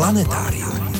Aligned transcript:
Planetárium. 0.00 0.92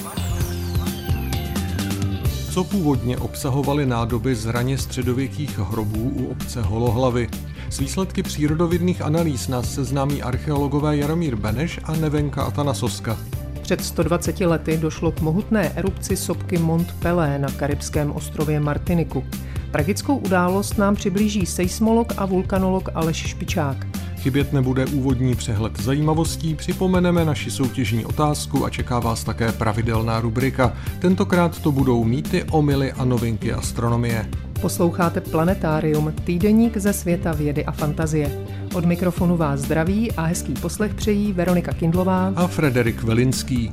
Co 2.50 2.64
původně 2.64 3.18
obsahovaly 3.18 3.86
nádoby 3.86 4.34
z 4.34 4.46
raně 4.46 4.78
středověkých 4.78 5.58
hrobů 5.58 6.12
u 6.14 6.26
obce 6.26 6.62
Holohlavy? 6.62 7.28
S 7.70 7.78
výsledky 7.78 8.22
přírodovědných 8.22 9.02
analýz 9.02 9.48
nás 9.48 9.74
seznámí 9.74 10.22
archeologové 10.22 10.96
Jaromír 10.96 11.36
Beneš 11.36 11.80
a 11.84 11.92
Nevenka 11.92 12.42
Atanasoska. 12.42 13.18
Před 13.62 13.84
120 13.84 14.40
lety 14.40 14.76
došlo 14.76 15.12
k 15.12 15.20
mohutné 15.20 15.72
erupci 15.76 16.16
sopky 16.16 16.58
Mont 16.58 16.92
Pelé 16.92 17.38
na 17.38 17.48
karibském 17.48 18.12
ostrově 18.12 18.60
Martiniku. 18.60 19.24
Tragickou 19.72 20.16
událost 20.16 20.78
nám 20.78 20.94
přiblíží 20.94 21.46
seismolog 21.46 22.12
a 22.16 22.26
vulkanolog 22.26 22.88
Aleš 22.94 23.16
Špičák. 23.16 23.99
Chybět 24.20 24.52
nebude 24.52 24.86
úvodní 24.86 25.34
přehled 25.34 25.80
zajímavostí, 25.80 26.54
připomeneme 26.54 27.24
naši 27.24 27.50
soutěžní 27.50 28.04
otázku 28.04 28.64
a 28.64 28.70
čeká 28.70 28.98
vás 28.98 29.24
také 29.24 29.52
pravidelná 29.52 30.20
rubrika. 30.20 30.76
Tentokrát 30.98 31.62
to 31.62 31.72
budou 31.72 32.04
mýty, 32.04 32.44
omily 32.44 32.92
a 32.92 33.04
novinky 33.04 33.52
astronomie. 33.52 34.26
Posloucháte 34.60 35.20
Planetárium, 35.20 36.14
týdeník 36.24 36.76
ze 36.76 36.92
světa 36.92 37.32
vědy 37.32 37.64
a 37.64 37.72
fantazie. 37.72 38.46
Od 38.74 38.84
mikrofonu 38.84 39.36
vás 39.36 39.60
zdraví 39.60 40.12
a 40.12 40.22
hezký 40.22 40.52
poslech 40.52 40.94
přejí 40.94 41.32
Veronika 41.32 41.72
Kindlová 41.72 42.32
a 42.36 42.46
Frederik 42.46 43.02
Velinský. 43.02 43.70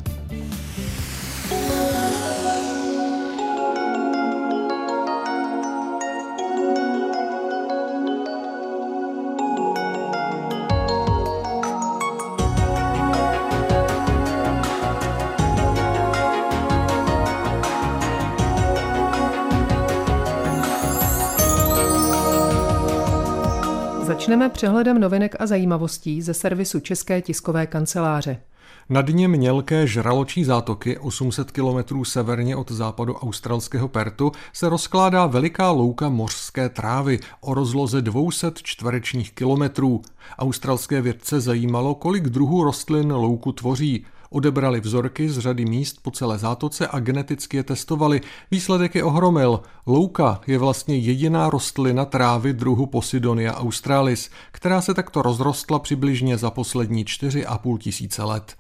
Začneme 24.48 24.54
přehledem 24.54 25.00
novinek 25.00 25.36
a 25.40 25.48
zajímavostí 25.48 26.22
ze 26.22 26.34
servisu 26.34 26.80
České 26.80 27.22
tiskové 27.22 27.68
kanceláře. 27.68 28.40
Na 28.90 29.02
dně 29.02 29.28
mělké 29.28 29.88
žraločí 29.88 30.44
zátoky 30.44 30.98
800 30.98 31.52
km 31.52 32.06
severně 32.06 32.56
od 32.56 32.72
západu 32.72 33.14
australského 33.14 33.88
Pertu 33.88 34.32
se 34.54 34.70
rozkládá 34.70 35.26
veliká 35.26 35.72
louka 35.72 36.10
mořské 36.10 36.70
trávy 36.70 37.20
o 37.42 37.54
rozloze 37.54 38.02
200 38.02 38.52
čtverečních 38.64 39.32
kilometrů. 39.32 40.02
Australské 40.40 41.02
vědce 41.02 41.40
zajímalo, 41.40 41.96
kolik 41.96 42.24
druhů 42.24 42.64
rostlin 42.64 43.12
louku 43.12 43.52
tvoří. 43.52 44.06
Odebrali 44.30 44.80
vzorky 44.80 45.30
z 45.30 45.40
řady 45.40 45.66
míst 45.66 45.98
po 46.02 46.12
celé 46.12 46.38
zátoce 46.38 46.88
a 46.88 47.00
geneticky 47.00 47.58
je 47.58 47.64
testovali. 47.64 48.22
Výsledek 48.52 48.96
je 48.96 49.04
ohromil. 49.04 49.62
Louka 49.86 50.42
je 50.48 50.58
vlastně 50.58 50.98
jediná 50.98 51.50
rostlina 51.50 52.06
trávy 52.06 52.54
druhu 52.54 52.86
Posidonia 52.86 53.54
australis, 53.56 54.30
která 54.52 54.82
se 54.82 54.94
takto 54.94 55.22
rozrostla 55.22 55.80
přibližně 55.80 56.38
za 56.38 56.52
poslední 56.52 57.06
4,5 57.06 57.78
tisíce 57.78 58.24
let. 58.24 58.56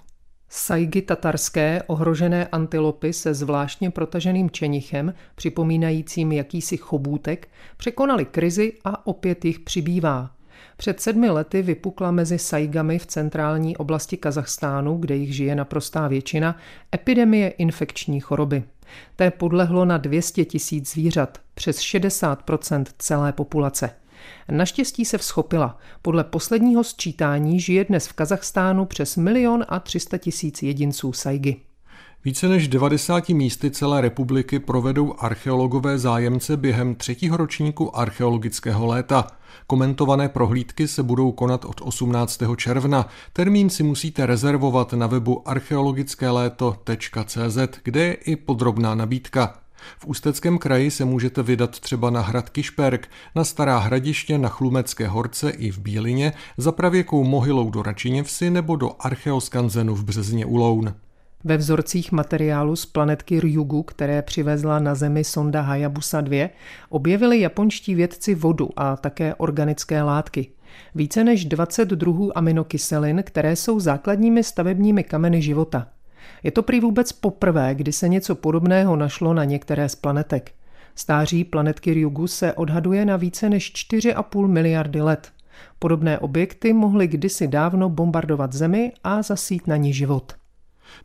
Sajgy 0.49 1.01
tatarské, 1.01 1.83
ohrožené 1.87 2.47
antilopy 2.47 3.13
se 3.13 3.33
zvláštně 3.33 3.91
protaženým 3.91 4.49
čenichem, 4.49 5.13
připomínajícím 5.35 6.31
jakýsi 6.31 6.77
chobůtek, 6.77 7.49
překonali 7.77 8.25
krizi 8.25 8.73
a 8.85 9.07
opět 9.07 9.45
jich 9.45 9.59
přibývá. 9.59 10.36
Před 10.77 11.01
sedmi 11.01 11.29
lety 11.29 11.61
vypukla 11.61 12.11
mezi 12.11 12.39
sajgami 12.39 12.99
v 12.99 13.05
centrální 13.05 13.77
oblasti 13.77 14.17
Kazachstánu, 14.17 14.97
kde 14.97 15.15
jich 15.15 15.35
žije 15.35 15.55
naprostá 15.55 16.07
většina, 16.07 16.57
epidemie 16.95 17.49
infekční 17.49 18.19
choroby. 18.19 18.63
Té 19.15 19.31
podlehlo 19.31 19.85
na 19.85 19.97
200 19.97 20.45
tisíc 20.45 20.91
zvířat, 20.91 21.37
přes 21.53 21.79
60% 21.79 22.85
celé 22.97 23.33
populace. 23.33 23.89
Naštěstí 24.51 25.05
se 25.05 25.17
vzchopila. 25.17 25.77
Podle 26.01 26.23
posledního 26.23 26.83
sčítání 26.83 27.59
žije 27.59 27.85
dnes 27.85 28.07
v 28.07 28.13
Kazachstánu 28.13 28.85
přes 28.85 29.17
milion 29.17 29.65
a 29.67 29.79
300 29.79 30.17
tisíc 30.17 30.63
jedinců 30.63 31.13
sajgy. 31.13 31.55
Více 32.25 32.47
než 32.47 32.67
90 32.67 33.29
místy 33.29 33.71
celé 33.71 34.01
republiky 34.01 34.59
provedou 34.59 35.13
archeologové 35.19 35.99
zájemce 35.99 36.57
během 36.57 36.95
třetího 36.95 37.37
ročníku 37.37 37.97
archeologického 37.97 38.85
léta. 38.85 39.27
Komentované 39.67 40.29
prohlídky 40.29 40.87
se 40.87 41.03
budou 41.03 41.31
konat 41.31 41.65
od 41.65 41.81
18. 41.81 42.41
června. 42.55 43.07
Termín 43.33 43.69
si 43.69 43.83
musíte 43.83 44.25
rezervovat 44.25 44.93
na 44.93 45.07
webu 45.07 45.49
archeologickéléto.cz, 45.49 47.57
kde 47.83 48.03
je 48.03 48.13
i 48.13 48.35
podrobná 48.35 48.95
nabídka. 48.95 49.53
V 49.99 50.05
Ústeckém 50.05 50.57
kraji 50.57 50.91
se 50.91 51.05
můžete 51.05 51.43
vydat 51.43 51.79
třeba 51.79 52.09
na 52.09 52.21
hrad 52.21 52.49
Kišperk, 52.49 53.09
na 53.35 53.43
Stará 53.43 53.77
hradiště, 53.77 54.37
na 54.37 54.49
Chlumecké 54.49 55.07
horce 55.07 55.49
i 55.49 55.71
v 55.71 55.79
Bílině, 55.79 56.33
za 56.57 56.71
pravěkou 56.71 57.23
mohylou 57.23 57.69
do 57.69 57.83
Račiněvsi 57.83 58.49
nebo 58.49 58.75
do 58.75 58.91
Archeoskanzenu 58.99 59.95
v 59.95 60.03
Březně 60.03 60.45
u 60.45 60.55
Loun. 60.55 60.93
Ve 61.43 61.57
vzorcích 61.57 62.11
materiálu 62.11 62.75
z 62.75 62.85
planetky 62.85 63.39
Ryugu, 63.39 63.83
které 63.83 64.21
přivezla 64.21 64.79
na 64.79 64.95
Zemi 64.95 65.23
sonda 65.23 65.61
Hayabusa 65.61 66.21
2, 66.21 66.49
objevili 66.89 67.39
japonští 67.39 67.95
vědci 67.95 68.35
vodu 68.35 68.69
a 68.75 68.97
také 68.97 69.35
organické 69.35 70.01
látky. 70.01 70.51
Více 70.95 71.23
než 71.23 71.45
20 71.45 71.89
druhů 71.89 72.37
aminokyselin, 72.37 73.23
které 73.25 73.55
jsou 73.55 73.79
základními 73.79 74.43
stavebními 74.43 75.03
kameny 75.03 75.41
života. 75.41 75.87
Je 76.43 76.51
to 76.51 76.63
prý 76.63 76.79
vůbec 76.79 77.11
poprvé, 77.11 77.75
kdy 77.75 77.91
se 77.91 78.09
něco 78.09 78.35
podobného 78.35 78.95
našlo 78.95 79.33
na 79.33 79.43
některé 79.43 79.89
z 79.89 79.95
planetek. 79.95 80.51
Stáří 80.95 81.43
planetky 81.43 81.93
Ryugu 81.93 82.27
se 82.27 82.53
odhaduje 82.53 83.05
na 83.05 83.17
více 83.17 83.49
než 83.49 83.73
4,5 83.73 84.47
miliardy 84.47 85.01
let. 85.01 85.31
Podobné 85.79 86.19
objekty 86.19 86.73
mohly 86.73 87.07
kdysi 87.07 87.47
dávno 87.47 87.89
bombardovat 87.89 88.53
Zemi 88.53 88.91
a 89.03 89.21
zasít 89.21 89.67
na 89.67 89.77
ní 89.77 89.93
život. 89.93 90.33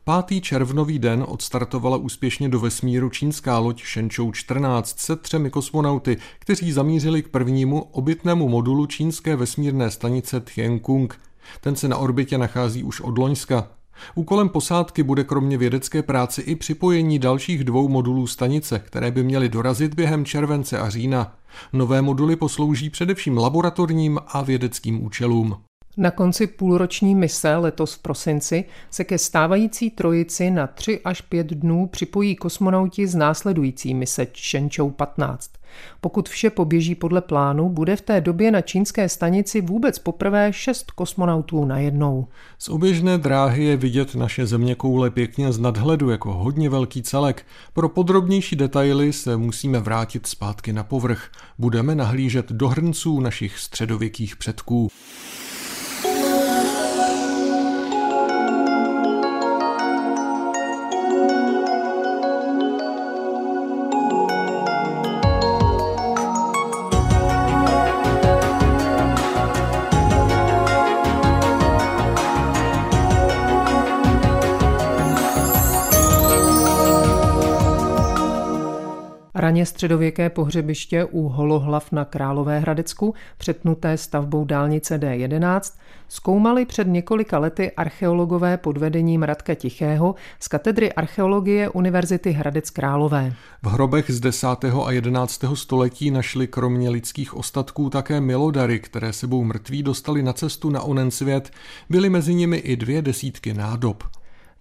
Pátý 0.05 0.41
červnový 0.41 0.99
den 0.99 1.25
odstartovala 1.29 1.97
úspěšně 1.97 2.49
do 2.49 2.61
vesmíru 2.61 3.11
čínská 3.11 3.59
loď 3.59 3.83
Shenzhou 3.85 4.33
14 4.33 4.99
se 4.99 5.17
třemi 5.17 5.51
kosmonauty, 5.51 6.17
kteří 6.39 6.73
zamířili 6.73 7.23
k 7.23 7.29
prvnímu 7.29 7.81
obytnému 7.81 8.49
modulu 8.49 8.87
čínské 8.87 9.37
vesmírné 9.37 9.91
stanice 9.91 10.41
Tiangong. 10.41 11.21
Ten 11.61 11.77
se 11.77 11.89
na 11.89 11.97
orbitě 11.97 12.39
nachází 12.39 12.85
už 12.85 13.01
od 13.01 13.19
Loňska. 13.19 13.69
Úkolem 14.15 14.49
posádky 14.49 15.03
bude 15.03 15.25
kromě 15.25 15.59
vědecké 15.59 16.03
práce 16.03 16.43
i 16.43 16.57
připojení 16.57 17.19
dalších 17.19 17.65
dvou 17.65 17.89
modulů 17.89 18.27
stanice, 18.27 18.83
které 18.85 19.11
by 19.11 19.23
měly 19.23 19.49
dorazit 19.49 19.95
během 19.95 20.25
července 20.25 20.79
a 20.79 20.91
října. 20.91 21.35
Nové 21.73 22.03
moduly 22.03 22.37
poslouží 22.37 22.91
především 22.91 23.39
laboratorním 23.39 24.21
a 24.27 24.43
vědeckým 24.43 25.05
účelům. 25.05 25.57
Na 25.97 26.11
konci 26.11 26.47
půlroční 26.47 27.15
mise 27.15 27.57
letos 27.57 27.95
v 27.95 27.99
prosinci 27.99 28.65
se 28.91 29.05
ke 29.05 29.19
stávající 29.19 29.91
trojici 29.91 30.51
na 30.51 30.67
3 30.67 31.01
až 31.05 31.21
5 31.21 31.47
dnů 31.47 31.87
připojí 31.87 32.37
kosmonauti 32.37 33.07
z 33.07 33.15
následující 33.15 33.95
mise 33.95 34.27
Shenzhou 34.51 34.91
15. 34.91 35.51
Pokud 36.01 36.29
vše 36.29 36.51
poběží 36.51 36.95
podle 36.95 37.21
plánu, 37.21 37.69
bude 37.69 37.97
v 37.97 38.01
té 38.01 38.21
době 38.21 38.51
na 38.51 38.61
čínské 38.61 39.09
stanici 39.09 39.61
vůbec 39.61 39.99
poprvé 39.99 40.53
šest 40.53 40.91
kosmonautů 40.91 41.65
najednou. 41.65 42.27
Z 42.59 42.69
oběžné 42.69 43.19
dráhy 43.19 43.65
je 43.65 43.77
vidět 43.77 44.15
naše 44.15 44.47
země 44.47 44.75
koule 44.75 45.11
pěkně 45.11 45.53
z 45.53 45.59
nadhledu 45.59 46.11
jako 46.11 46.33
hodně 46.33 46.71
velký 46.71 47.03
celek. 47.03 47.47
Pro 47.73 47.89
podrobnější 47.89 48.57
detaily 48.57 49.13
se 49.13 49.37
musíme 49.37 49.81
vrátit 49.81 50.27
zpátky 50.27 50.73
na 50.73 50.85
povrch. 50.85 51.31
Budeme 51.59 51.95
nahlížet 51.95 52.53
do 52.53 52.69
hrnců 52.69 53.21
našich 53.21 53.59
středověkých 53.59 54.37
předků. 54.37 54.91
Raně 79.63 79.67
středověké 79.67 80.31
pohřebiště 80.31 81.05
u 81.05 81.29
Holohlav 81.29 81.93
na 81.93 82.05
Králové 82.05 82.59
Hradecku, 82.59 83.15
přetnuté 83.39 83.97
stavbou 83.97 84.45
dálnice 84.45 84.99
D11, 84.99 85.61
zkoumali 86.09 86.67
před 86.67 86.87
několika 86.87 87.39
lety 87.39 87.73
archeologové 87.73 88.57
pod 88.57 88.79
vedením 88.79 89.23
Radka 89.23 89.55
Tichého 89.55 90.15
z 90.41 90.49
katedry 90.49 90.93
archeologie 90.93 91.69
Univerzity 91.69 92.31
Hradec 92.31 92.71
Králové. 92.71 93.35
V 93.63 93.67
hrobech 93.67 94.11
z 94.11 94.21
10. 94.21 94.47
a 94.85 94.91
11. 94.91 95.45
století 95.55 96.11
našli 96.11 96.47
kromě 96.47 96.91
lidských 96.91 97.35
ostatků 97.35 97.91
také 97.91 98.21
milodary, 98.21 98.81
které 98.81 99.13
sebou 99.13 99.45
mrtví 99.45 99.83
dostali 99.83 100.23
na 100.23 100.33
cestu 100.33 100.71
na 100.71 100.83
onen 100.83 101.11
svět. 101.11 101.51
Byly 101.91 102.11
mezi 102.11 102.35
nimi 102.35 102.57
i 102.57 102.77
dvě 102.77 103.03
desítky 103.03 103.55
nádob. 103.55 104.05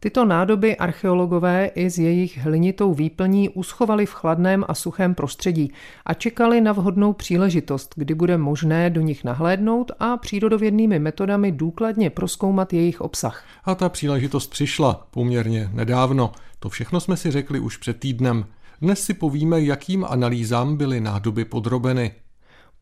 Tyto 0.03 0.25
nádoby 0.25 0.77
archeologové 0.77 1.65
i 1.75 1.89
s 1.89 1.97
jejich 1.97 2.37
hlinitou 2.37 2.93
výplní 2.93 3.49
uschovali 3.49 4.05
v 4.05 4.13
chladném 4.13 4.65
a 4.67 4.73
suchém 4.73 5.15
prostředí 5.15 5.71
a 6.05 6.13
čekali 6.13 6.61
na 6.61 6.71
vhodnou 6.71 7.13
příležitost, 7.13 7.93
kdy 7.95 8.15
bude 8.15 8.37
možné 8.37 8.89
do 8.89 9.01
nich 9.01 9.23
nahlédnout 9.23 9.91
a 9.99 10.17
přírodovědnými 10.17 10.99
metodami 10.99 11.51
důkladně 11.51 12.09
proskoumat 12.09 12.73
jejich 12.73 13.01
obsah. 13.01 13.43
A 13.65 13.75
ta 13.75 13.89
příležitost 13.89 14.47
přišla 14.47 15.07
poměrně 15.11 15.69
nedávno. 15.73 16.31
To 16.59 16.69
všechno 16.69 16.99
jsme 16.99 17.17
si 17.17 17.31
řekli 17.31 17.59
už 17.59 17.77
před 17.77 17.99
týdnem. 17.99 18.45
Dnes 18.81 19.03
si 19.03 19.13
povíme, 19.13 19.61
jakým 19.61 20.05
analýzám 20.05 20.77
byly 20.77 21.01
nádoby 21.01 21.45
podrobeny. 21.45 22.11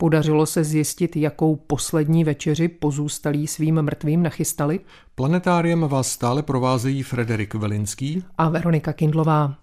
Podařilo 0.01 0.45
se 0.45 0.63
zjistit, 0.63 1.15
jakou 1.15 1.55
poslední 1.55 2.23
večeři 2.23 2.67
pozůstalí 2.67 3.47
svým 3.47 3.81
mrtvým 3.81 4.23
nachystali? 4.23 4.79
Planetáriem 5.15 5.81
vás 5.81 6.11
stále 6.11 6.43
provázejí 6.43 7.03
Frederik 7.03 7.53
Velinský 7.53 8.23
a 8.37 8.49
Veronika 8.49 8.93
Kindlová. 8.93 9.55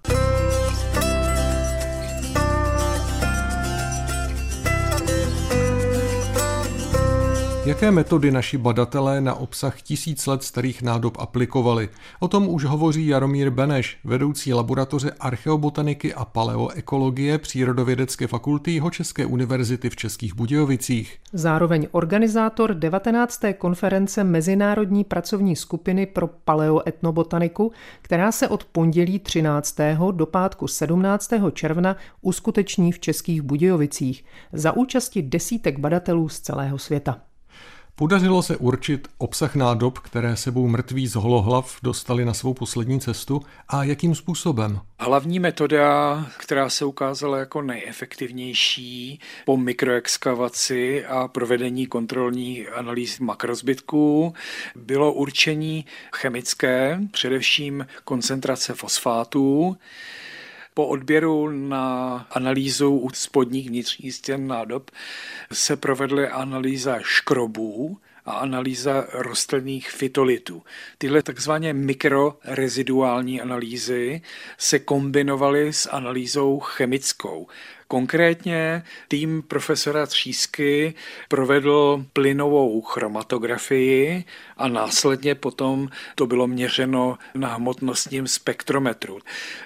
Jaké 7.67 7.91
metody 7.91 8.31
naši 8.31 8.59
badatelé 8.59 9.21
na 9.21 9.35
obsah 9.35 9.83
tisíc 9.83 10.27
let 10.27 10.43
starých 10.43 10.83
nádob 10.83 11.17
aplikovali? 11.19 11.89
O 12.21 12.29
tom 12.29 12.49
už 12.49 12.65
hovoří 12.65 13.07
Jaromír 13.07 13.51
Beneš, 13.51 13.99
vedoucí 14.05 14.55
laboratoře 14.55 15.11
archeobotaniky 15.21 16.15
a 16.15 16.25
paleoekologie 16.25 17.39
Přírodovědecké 17.39 18.27
fakulty 18.27 18.71
Jihočeské 18.71 19.27
univerzity 19.27 19.91
v 19.91 19.97
Českých 19.97 20.35
Budějovicích. 20.35 21.19
Zároveň 21.33 21.89
organizátor 21.93 22.75
19. 22.75 23.41
konference 23.59 24.25
Mezinárodní 24.25 25.05
pracovní 25.05 25.57
skupiny 25.57 26.07
pro 26.07 26.27
paleoetnobotaniku, 26.27 27.73
která 28.03 28.33
se 28.33 28.49
od 28.49 28.65
pondělí 28.65 29.19
13. 29.19 29.77
do 30.11 30.27
pátku 30.27 30.69
17. 30.69 31.31
června 31.53 31.97
uskuteční 32.21 32.93
v 32.93 32.99
Českých 32.99 33.43
Budějovicích 33.43 34.25
za 34.53 34.73
účasti 34.73 35.23
desítek 35.23 35.79
badatelů 35.79 36.29
z 36.29 36.41
celého 36.41 36.79
světa. 36.79 37.26
Podařilo 37.99 38.43
se 38.43 38.57
určit 38.57 39.09
obsah 39.19 39.55
nádob, 39.55 39.99
které 39.99 40.37
sebou 40.37 40.69
mrtví 40.69 41.07
z 41.07 41.15
holohlav 41.15 41.79
dostali 41.83 42.25
na 42.25 42.35
svou 42.35 42.55
poslední 42.55 43.01
cestu 43.01 43.43
a 43.69 43.85
jakým 43.85 44.15
způsobem? 44.15 44.81
Hlavní 44.99 45.39
metoda, 45.39 46.27
která 46.39 46.69
se 46.71 46.85
ukázala 46.85 47.39
jako 47.39 47.63
nejefektivnější 47.63 49.21
po 49.45 49.57
mikroexkavaci 49.57 51.05
a 51.07 51.29
provedení 51.29 51.87
kontrolní 51.87 52.67
analýz 52.67 53.19
makrozbytků, 53.19 54.35
bylo 54.75 55.13
určení 55.13 55.85
chemické, 56.17 57.01
především 57.11 57.87
koncentrace 58.05 58.75
fosfátů, 58.75 59.77
po 60.77 60.87
odběru 60.87 61.51
na 61.51 62.17
analýzu 62.31 62.91
u 62.91 63.11
spodních 63.11 63.69
vnitřních 63.69 64.15
stěn 64.15 64.47
nádob 64.47 64.91
se 65.53 65.77
provedly 65.77 66.29
analýza 66.29 66.99
škrobů 67.03 67.99
a 68.25 68.33
analýza 68.33 69.07
rostlinných 69.13 69.91
fitolitů. 69.91 70.63
Tyhle 70.99 71.23
takzvané 71.23 71.73
mikroreziduální 71.73 73.41
analýzy 73.41 74.23
se 74.59 74.79
kombinovaly 74.79 75.73
s 75.73 75.91
analýzou 75.91 76.61
chemickou. 76.61 77.47
Konkrétně 77.89 78.83
tým 79.09 79.43
profesora 79.43 80.07
Třísky 80.07 80.95
provedl 81.29 82.05
plynovou 82.13 82.83
chromatografii 82.83 84.25
a 84.57 84.69
následně 84.69 85.35
potom 85.35 85.89
to 86.15 86.27
bylo 86.27 86.47
měřeno 86.47 87.19
na 87.35 87.55
hmotnostním 87.55 88.29
spektrometru. 88.29 89.19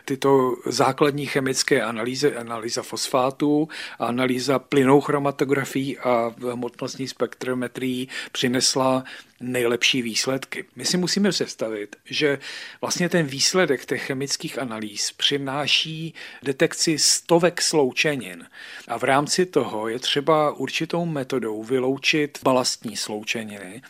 Tyto 0.04 0.56
základní 0.66 1.26
chemické 1.26 1.82
analýzy, 1.82 2.36
analýza 2.36 2.82
fosfátů, 2.82 3.68
analýza 3.98 4.58
plynou 4.58 5.00
chromatografií 5.00 5.98
a 5.98 6.34
hmotnostní 6.52 7.08
spektrometrii 7.08 8.08
přinesla 8.32 9.04
nejlepší 9.40 10.02
výsledky. 10.02 10.64
My 10.76 10.84
si 10.84 10.96
musíme 10.96 11.30
představit, 11.30 11.96
že 12.04 12.38
vlastně 12.80 13.08
ten 13.08 13.26
výsledek 13.26 13.86
těch 13.86 14.02
chemických 14.02 14.58
analýz 14.58 15.12
přináší 15.12 16.14
detekci 16.42 16.98
stovek 16.98 17.62
sloučenin 17.62 18.46
a 18.88 18.98
v 18.98 19.02
rámci 19.02 19.46
toho 19.46 19.88
je 19.88 19.98
třeba 19.98 20.52
určitou 20.52 21.04
metodou 21.04 21.62
vyloučit 21.62 22.38
balastní 22.42 22.96
sloučeniny 22.96 23.82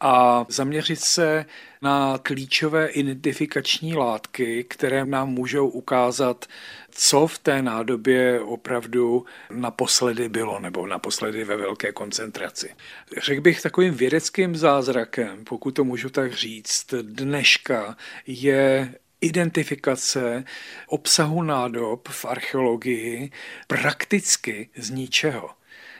a 0.00 0.46
zaměřit 0.48 1.00
se 1.00 1.46
na 1.82 2.18
klíčové 2.22 2.86
identifikační 2.86 3.94
látky, 3.94 4.64
které 4.64 5.04
nám 5.04 5.30
můžou 5.30 5.68
ukázat, 5.68 6.46
co 7.00 7.26
v 7.26 7.38
té 7.38 7.62
nádobě 7.62 8.40
opravdu 8.40 9.26
naposledy 9.50 10.28
bylo, 10.28 10.60
nebo 10.60 10.86
naposledy 10.86 11.44
ve 11.44 11.56
velké 11.56 11.92
koncentraci. 11.92 12.74
Řekl 13.16 13.40
bych 13.40 13.62
takovým 13.62 13.94
vědeckým 13.94 14.56
zázrakem, 14.56 15.44
pokud 15.44 15.70
to 15.70 15.84
můžu 15.84 16.10
tak 16.10 16.32
říct, 16.34 16.94
dneška 17.02 17.96
je 18.26 18.94
identifikace 19.20 20.44
obsahu 20.86 21.42
nádob 21.42 22.08
v 22.08 22.24
archeologii 22.24 23.30
prakticky 23.66 24.70
z 24.76 24.90
ničeho 24.90 25.50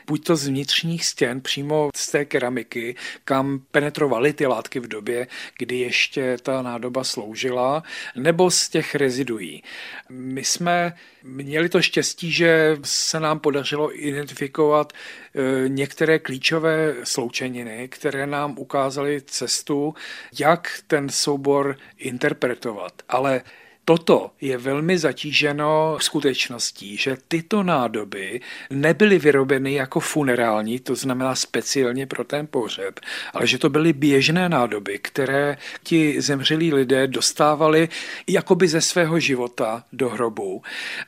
buď 0.09 0.23
to 0.23 0.35
z 0.35 0.47
vnitřních 0.47 1.05
stěn, 1.05 1.41
přímo 1.41 1.89
z 1.95 2.11
té 2.11 2.25
keramiky, 2.25 2.95
kam 3.25 3.61
penetrovaly 3.71 4.33
ty 4.33 4.45
látky 4.47 4.79
v 4.79 4.87
době, 4.87 5.27
kdy 5.57 5.79
ještě 5.79 6.37
ta 6.41 6.61
nádoba 6.61 7.03
sloužila, 7.03 7.83
nebo 8.15 8.51
z 8.51 8.69
těch 8.69 8.95
reziduí. 8.95 9.63
My 10.09 10.43
jsme 10.43 10.93
měli 11.23 11.69
to 11.69 11.81
štěstí, 11.81 12.31
že 12.31 12.77
se 12.83 13.19
nám 13.19 13.39
podařilo 13.39 14.05
identifikovat 14.05 14.93
e, 14.93 15.69
některé 15.69 16.19
klíčové 16.19 16.95
sloučeniny, 17.03 17.87
které 17.87 18.27
nám 18.27 18.59
ukázaly 18.59 19.21
cestu, 19.21 19.93
jak 20.39 20.69
ten 20.87 21.09
soubor 21.09 21.77
interpretovat. 21.97 22.93
Ale 23.09 23.41
Toto 23.85 24.31
je 24.41 24.57
velmi 24.57 24.97
zatíženo 24.97 25.97
skutečností, 26.01 26.97
že 26.97 27.17
tyto 27.27 27.63
nádoby 27.63 28.41
nebyly 28.69 29.19
vyrobeny 29.19 29.73
jako 29.73 29.99
funerální, 29.99 30.79
to 30.79 30.95
znamená 30.95 31.35
speciálně 31.35 32.05
pro 32.05 32.23
ten 32.23 32.47
pohřeb, 32.47 32.99
ale 33.33 33.47
že 33.47 33.57
to 33.57 33.69
byly 33.69 33.93
běžné 33.93 34.49
nádoby, 34.49 34.99
které 34.99 35.57
ti 35.83 36.21
zemřelí 36.21 36.73
lidé 36.73 37.07
dostávali 37.07 37.89
jakoby 38.27 38.67
ze 38.67 38.81
svého 38.81 39.19
života 39.19 39.83
do 39.93 40.09
hrobu. 40.09 40.61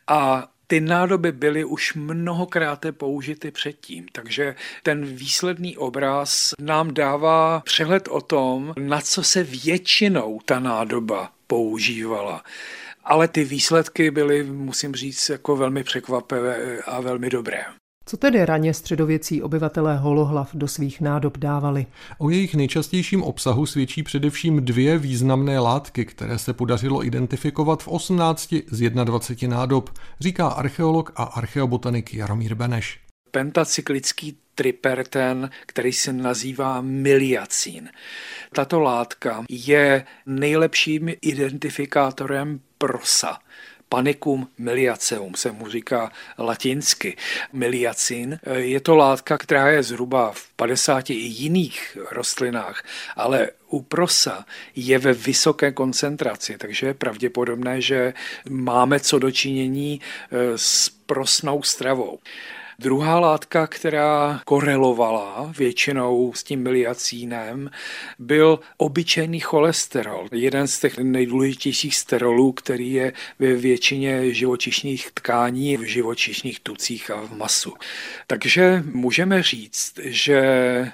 A 0.07 0.47
ty 0.67 0.81
nádoby 0.81 1.31
byly 1.31 1.65
už 1.65 1.93
mnohokrát 1.93 2.85
použity 2.91 3.51
předtím, 3.51 4.05
takže 4.11 4.55
ten 4.83 5.05
výsledný 5.05 5.77
obraz 5.77 6.53
nám 6.59 6.93
dává 6.93 7.61
přehled 7.65 8.07
o 8.07 8.21
tom, 8.21 8.73
na 8.79 9.01
co 9.01 9.23
se 9.23 9.43
většinou 9.43 10.39
ta 10.45 10.59
nádoba 10.59 11.31
používala. 11.51 12.43
Ale 13.03 13.27
ty 13.27 13.43
výsledky 13.43 14.11
byly, 14.11 14.43
musím 14.43 14.95
říct, 14.95 15.29
jako 15.29 15.55
velmi 15.55 15.83
překvapivé 15.83 16.79
a 16.85 17.01
velmi 17.01 17.29
dobré. 17.29 17.59
Co 18.05 18.17
tedy 18.17 18.45
raně 18.45 18.73
středověcí 18.73 19.41
obyvatelé 19.41 19.97
holohlav 19.97 20.49
do 20.53 20.67
svých 20.67 21.01
nádob 21.01 21.37
dávali? 21.37 21.85
O 22.17 22.29
jejich 22.29 22.55
nejčastějším 22.55 23.23
obsahu 23.23 23.65
svědčí 23.65 24.03
především 24.03 24.65
dvě 24.65 24.97
významné 24.97 25.59
látky, 25.59 26.05
které 26.05 26.37
se 26.39 26.53
podařilo 26.53 27.05
identifikovat 27.05 27.83
v 27.83 27.87
18 27.87 28.53
z 28.71 28.89
21 28.89 29.57
nádob, 29.57 29.89
říká 30.19 30.47
archeolog 30.47 31.11
a 31.15 31.23
archeobotanik 31.23 32.13
Jaromír 32.13 32.55
Beneš. 32.55 32.99
Pentacyklický 33.31 34.37
triperten, 34.61 35.49
který 35.65 35.93
se 35.93 36.13
nazývá 36.13 36.81
miliacín. 36.81 37.89
Tato 38.53 38.79
látka 38.79 39.45
je 39.49 40.05
nejlepším 40.25 41.09
identifikátorem 41.21 42.59
prosa. 42.77 43.39
Panicum 43.89 44.47
miliaceum 44.57 45.35
se 45.35 45.51
mu 45.51 45.69
říká 45.69 46.11
latinsky. 46.37 47.17
Miliacin 47.53 48.39
je 48.53 48.79
to 48.79 48.95
látka, 48.95 49.37
která 49.37 49.67
je 49.67 49.83
zhruba 49.83 50.31
v 50.31 50.49
50 50.55 51.09
i 51.09 51.13
jiných 51.13 51.97
rostlinách, 52.11 52.83
ale 53.15 53.49
u 53.69 53.81
prosa 53.81 54.45
je 54.75 54.97
ve 54.99 55.13
vysoké 55.13 55.71
koncentraci, 55.71 56.57
takže 56.57 56.87
je 56.87 56.93
pravděpodobné, 56.93 57.81
že 57.81 58.13
máme 58.49 58.99
co 58.99 59.19
dočinění 59.19 60.01
e, 60.01 60.57
s 60.57 60.89
prosnou 61.05 61.63
stravou. 61.63 62.19
Druhá 62.81 63.19
látka, 63.19 63.67
která 63.67 64.41
korelovala 64.45 65.53
většinou 65.57 66.33
s 66.35 66.43
tím 66.43 66.63
miliacínem, 66.63 67.69
byl 68.19 68.59
obyčejný 68.77 69.39
cholesterol. 69.39 70.27
Jeden 70.31 70.67
z 70.67 70.79
těch 70.79 70.97
nejdůležitějších 70.97 71.95
sterolů, 71.95 72.51
který 72.51 72.93
je 72.93 73.13
ve 73.39 73.53
většině 73.53 74.33
živočišných 74.33 75.11
tkání, 75.11 75.77
v 75.77 75.81
živočišných 75.81 76.59
tucích 76.59 77.11
a 77.11 77.21
v 77.21 77.37
masu. 77.37 77.73
Takže 78.27 78.83
můžeme 78.93 79.43
říct, 79.43 79.99
že 80.03 80.41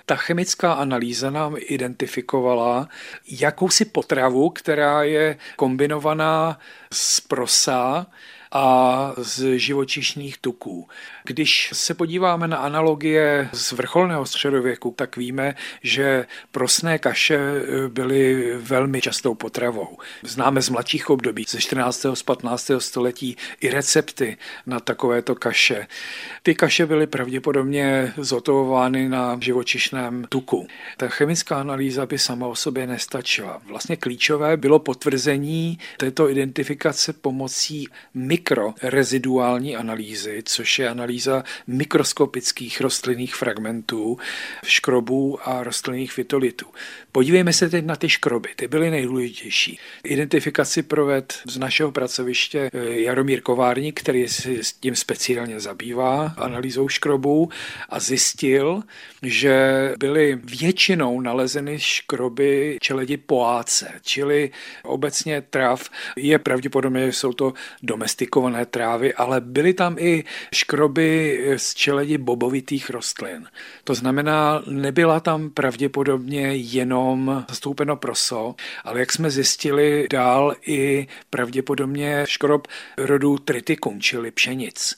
ta 0.06 0.16
chemická 0.16 0.74
analýza 0.74 1.30
nám 1.30 1.56
identifikovala 1.60 2.90
jakousi 3.32 3.86
potravu, 3.86 4.50
která 4.50 5.04
je 5.04 5.38
kombinovaná 5.56 6.60
z 6.94 7.20
prosa, 7.20 8.08
a 8.52 9.14
z 9.18 9.60
živočišných 9.60 10.38
tuků. 10.38 10.88
Když 11.24 11.70
se 11.74 11.94
podíváme 11.94 12.48
na 12.48 12.58
analogie 12.58 13.50
z 13.54 13.72
vrcholného 13.72 14.26
středověku, 14.26 14.94
tak 14.98 15.18
víme, 15.18 15.56
že 15.84 16.26
prosné 16.52 17.00
kaše 17.00 17.40
byly 17.88 18.54
velmi 18.58 19.02
častou 19.02 19.36
potravou. 19.36 19.98
Známe 20.24 20.62
z 20.62 20.70
mladších 20.70 21.10
období, 21.10 21.46
ze 21.50 21.60
14. 21.60 22.06
z 22.14 22.24
15. 22.24 22.72
století 22.78 23.38
i 23.62 23.70
recepty 23.70 24.38
na 24.66 24.80
takovéto 24.80 25.36
kaše. 25.36 25.88
Ty 26.44 26.56
kaše 26.56 26.86
byly 26.86 27.08
pravděpodobně 27.08 28.14
zotovovány 28.18 29.10
na 29.10 29.38
živočišném 29.42 30.26
tuku. 30.30 30.68
Ta 30.98 31.08
chemická 31.08 31.60
analýza 31.60 32.06
by 32.06 32.20
sama 32.20 32.48
o 32.48 32.56
sobě 32.56 32.88
nestačila. 32.88 33.62
Vlastně 33.66 33.96
klíčové 33.96 34.58
bylo 34.58 34.80
potvrzení 34.80 35.80
této 35.98 36.30
identifikace 36.30 37.14
pomocí 37.14 37.88
mikroreziduální 38.38 39.76
analýzy, 39.76 40.42
což 40.46 40.80
je 40.80 40.90
analýza 40.90 41.44
mikroskopických 41.68 42.82
rostlinných 42.82 43.36
fragmentů, 43.36 44.18
škrobů 44.66 45.50
a 45.50 45.64
rostlinných 45.64 46.12
fytolitů. 46.12 46.66
Podívejme 47.12 47.54
se 47.54 47.70
teď 47.70 47.86
na 47.86 47.96
ty 47.96 48.10
škroby, 48.10 48.50
ty 48.56 48.68
byly 48.68 48.92
nejdůležitější. 48.92 49.80
Identifikaci 50.04 50.84
proved 50.84 51.34
z 51.48 51.58
našeho 51.58 51.92
pracoviště 51.92 52.70
eh, 52.74 53.02
Jaromír 53.02 53.42
Kovárník, 53.42 54.00
který 54.00 54.28
se 54.28 54.50
s 54.64 54.74
tím 54.74 54.96
speciálně 54.96 55.60
zabývá, 55.60 56.34
analýzou 56.38 56.88
škrobů 56.88 57.50
a 57.90 58.00
zjistil, 58.00 58.84
že 59.24 59.94
byly 60.00 60.40
většinou 60.44 61.22
nalezeny 61.22 61.80
škroby 61.80 62.78
čeledi 62.82 63.18
poáce, 63.18 63.92
čili 64.02 64.52
obecně 64.84 65.42
tráv 65.42 65.90
je 66.18 66.40
pravděpodobně, 66.40 67.06
že 67.06 67.14
jsou 67.14 67.34
to 67.34 67.54
domestikované 68.28 68.66
trávy, 68.66 69.14
ale 69.14 69.42
byly 69.42 69.74
tam 69.74 69.96
i 70.00 70.24
škroby 70.54 71.40
z 71.58 71.74
čeledi 71.74 72.18
bobovitých 72.18 72.90
rostlin. 72.90 73.48
To 73.84 73.96
znamená, 73.96 74.64
nebyla 74.68 75.20
tam 75.20 75.50
pravděpodobně 75.50 76.56
jenom 76.56 77.46
zastoupeno 77.50 77.96
proso, 77.96 78.56
ale 78.84 79.00
jak 79.00 79.12
jsme 79.12 79.30
zjistili 79.32 80.08
dál 80.12 80.56
i 80.68 81.08
pravděpodobně 81.30 82.24
škrob 82.28 82.68
rodu 82.98 83.38
triticum, 83.38 84.02
čili 84.02 84.32
pšenic. 84.32 84.96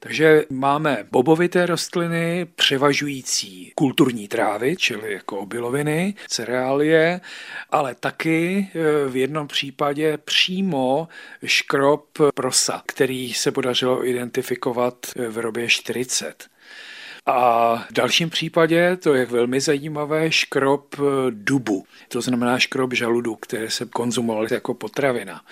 Takže 0.00 0.44
máme 0.50 1.06
bobovité 1.10 1.66
rostliny, 1.66 2.46
převažující 2.54 3.72
kulturní 3.74 4.28
trávy, 4.28 4.76
čili 4.76 5.12
jako 5.12 5.38
obiloviny, 5.38 6.14
cereálie, 6.28 7.20
ale 7.70 7.94
taky 7.94 8.68
e, 8.74 9.08
v 9.08 9.16
jednom 9.16 9.48
případě 9.48 10.18
přímo 10.18 11.08
škrob 11.44 12.18
prosa, 12.34 12.82
který 12.86 13.34
se 13.34 13.52
podařilo 13.52 14.06
identifikovat 14.06 15.06
v 15.28 15.38
robě 15.38 15.68
40. 15.68 16.48
A 17.28 17.76
v 17.90 17.92
dalším 17.92 18.30
případě, 18.30 18.96
to 18.96 19.14
je 19.14 19.26
velmi 19.26 19.60
zajímavé, 19.60 20.32
škrob 20.32 20.94
eh, 20.98 21.02
dubu. 21.30 21.86
To 22.08 22.20
znamená 22.20 22.58
škrob 22.58 22.94
žaludu, 22.94 23.34
které 23.34 23.70
se 23.70 23.86
konzumovaly 23.86 24.48
jako 24.50 24.74
potravina. 24.74 25.44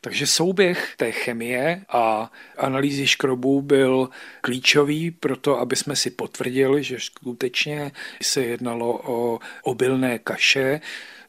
Takže 0.00 0.26
souběh 0.26 0.94
té 0.96 1.12
chemie 1.12 1.84
a 1.88 2.32
analýzy 2.58 3.06
škrobů 3.06 3.62
byl 3.62 4.08
klíčový 4.40 5.10
pro 5.10 5.36
to, 5.36 5.60
aby 5.60 5.76
jsme 5.76 5.96
si 5.96 6.10
potvrdili, 6.10 6.82
že 6.82 6.96
skutečně 7.00 7.92
se 8.22 8.44
jednalo 8.44 9.00
o 9.04 9.38
obilné 9.62 10.18
kaše, 10.18 10.80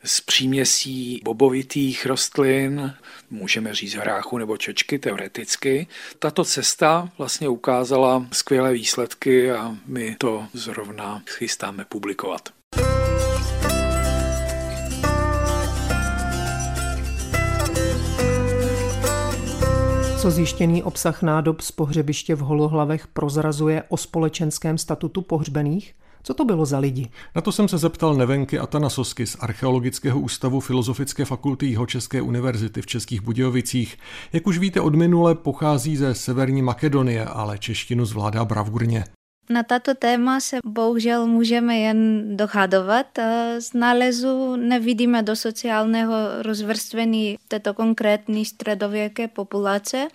s 0.03 0.21
příměsí 0.21 1.21
bobovitých 1.23 2.05
rostlin, 2.05 2.93
můžeme 3.33 3.75
říct 3.75 3.93
hráchu 3.93 4.37
nebo 4.37 4.57
čočky 4.57 4.99
teoreticky. 4.99 5.87
Tato 6.19 6.43
cesta 6.43 7.09
vlastně 7.17 7.49
ukázala 7.49 8.27
skvělé 8.31 8.73
výsledky 8.73 9.51
a 9.51 9.75
my 9.85 10.15
to 10.19 10.47
zrovna 10.53 11.21
chystáme 11.29 11.85
publikovat. 11.89 12.49
Co 20.21 20.31
zjištěný 20.31 20.83
obsah 20.83 21.21
nádob 21.21 21.61
z 21.61 21.71
pohřebiště 21.71 22.35
v 22.35 22.39
Holohlavech 22.39 23.07
prozrazuje 23.07 23.83
o 23.89 23.97
společenském 23.97 24.77
statutu 24.77 25.21
pohřbených? 25.21 25.95
Co 26.23 26.33
to 26.33 26.45
bylo 26.45 26.65
za 26.65 26.79
lidi? 26.79 27.09
Na 27.35 27.41
to 27.41 27.51
jsem 27.51 27.67
se 27.67 27.77
zeptal 27.77 28.15
Nevenky 28.15 28.59
Atanasosky 28.59 29.27
z 29.27 29.37
Archeologického 29.39 30.19
ústavu 30.19 30.59
Filozofické 30.59 31.25
fakulty 31.25 31.65
Jihočeské 31.65 32.21
univerzity 32.21 32.81
v 32.81 32.85
Českých 32.85 33.21
Budějovicích. 33.21 33.97
Jak 34.33 34.47
už 34.47 34.57
víte 34.57 34.81
od 34.81 34.95
minule, 34.95 35.35
pochází 35.35 35.97
ze 35.97 36.15
Severní 36.15 36.61
Makedonie, 36.61 37.25
ale 37.25 37.57
češtinu 37.57 38.05
zvládá 38.05 38.45
bravurně. 38.45 39.03
Na 39.49 39.63
tato 39.63 39.93
téma 39.95 40.39
se 40.39 40.57
bohužel 40.65 41.27
můžeme 41.27 41.77
jen 41.77 42.23
dohadovat. 42.37 43.05
Z 43.59 43.73
nálezu 43.73 44.55
nevidíme 44.55 45.23
do 45.23 45.35
sociálního 45.35 46.13
rozvrstvení 46.41 47.37
této 47.47 47.73
konkrétní 47.73 48.45
středověké 48.45 49.27
populace 49.27 50.07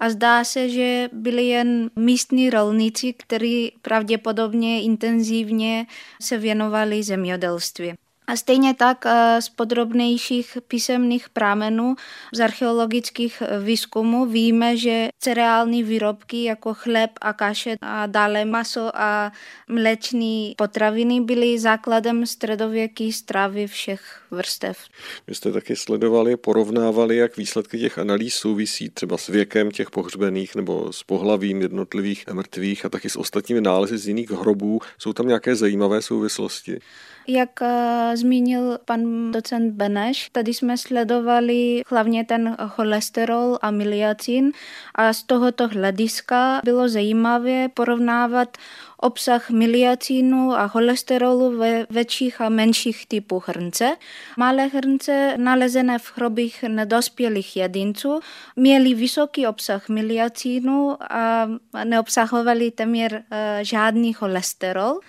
a 0.00 0.10
zdá 0.10 0.44
se, 0.44 0.68
že 0.68 1.08
byli 1.12 1.46
jen 1.46 1.90
místní 1.96 2.50
rolníci, 2.50 3.12
kteří 3.12 3.72
pravděpodobně 3.82 4.82
intenzivně 4.82 5.86
se 6.20 6.38
věnovali 6.38 7.02
zemědělství. 7.02 7.94
A 8.26 8.36
stejně 8.36 8.74
tak 8.74 9.06
eh, 9.06 9.42
z 9.42 9.48
podrobnějších 9.48 10.58
písemných 10.68 11.28
prámenů 11.28 11.94
z 12.34 12.40
archeologických 12.40 13.42
eh, 13.42 13.60
výzkumů 13.60 14.26
víme, 14.26 14.76
že 14.76 15.08
cereální 15.18 15.82
výrobky 15.82 16.44
jako 16.44 16.74
chléb 16.74 17.10
a 17.20 17.32
kaše 17.32 17.76
a 17.80 18.06
dále 18.06 18.44
maso 18.44 18.90
a 18.94 19.32
mléční 19.68 20.54
potraviny 20.58 21.20
byly 21.20 21.58
základem 21.58 22.26
středověké 22.26 23.12
stravy 23.12 23.66
všech 23.66 24.22
vrstev. 24.30 24.78
Vy 25.26 25.34
jste 25.34 25.52
taky 25.52 25.76
sledovali, 25.76 26.36
porovnávali, 26.36 27.16
jak 27.16 27.36
výsledky 27.36 27.78
těch 27.78 27.98
analýz 27.98 28.34
souvisí 28.34 28.90
třeba 28.90 29.16
s 29.16 29.28
věkem 29.28 29.70
těch 29.70 29.90
pohřbených 29.90 30.54
nebo 30.54 30.92
s 30.92 31.02
pohlavím 31.02 31.62
jednotlivých 31.62 32.26
mrtvých 32.32 32.84
a 32.84 32.88
taky 32.88 33.10
s 33.10 33.16
ostatními 33.16 33.60
nálezy 33.60 33.98
z 33.98 34.08
jiných 34.08 34.30
hrobů. 34.30 34.80
Jsou 34.98 35.12
tam 35.12 35.28
nějaké 35.28 35.56
zajímavé 35.56 36.02
souvislosti? 36.02 36.80
Jak 37.28 37.50
uh, 37.60 37.68
zmínil 38.14 38.78
pan 38.84 39.32
docent 39.32 39.72
Beneš, 39.72 40.28
tady 40.32 40.54
jsme 40.54 40.78
sledovali 40.78 41.82
hlavně 41.86 42.24
ten 42.24 42.56
cholesterol 42.68 43.58
a 43.62 43.70
miliacin 43.70 44.52
a 44.94 45.12
z 45.12 45.22
tohoto 45.22 45.68
hlediska 45.68 46.60
bylo 46.64 46.88
zajímavé 46.88 47.68
porovnávat 47.68 48.56
obsah 48.96 49.50
miliacínu 49.50 50.52
a 50.52 50.68
cholesterolu 50.68 51.58
ve 51.58 51.86
větších 51.90 52.40
a 52.40 52.48
menších 52.48 53.06
typů 53.06 53.42
hrnce. 53.46 53.96
Malé 54.36 54.66
hrnce 54.66 55.34
nalezené 55.36 55.98
v 55.98 56.12
hrobích 56.16 56.62
nedospělých 56.68 57.56
jedinců 57.56 58.20
měly 58.56 58.94
vysoký 58.94 59.46
obsah 59.46 59.88
miliacínu 59.88 60.96
a 61.12 61.48
neobsahovaly 61.84 62.70
téměř 62.70 63.12
uh, 63.12 63.18
žádný 63.62 64.12
cholesterol. 64.12 65.00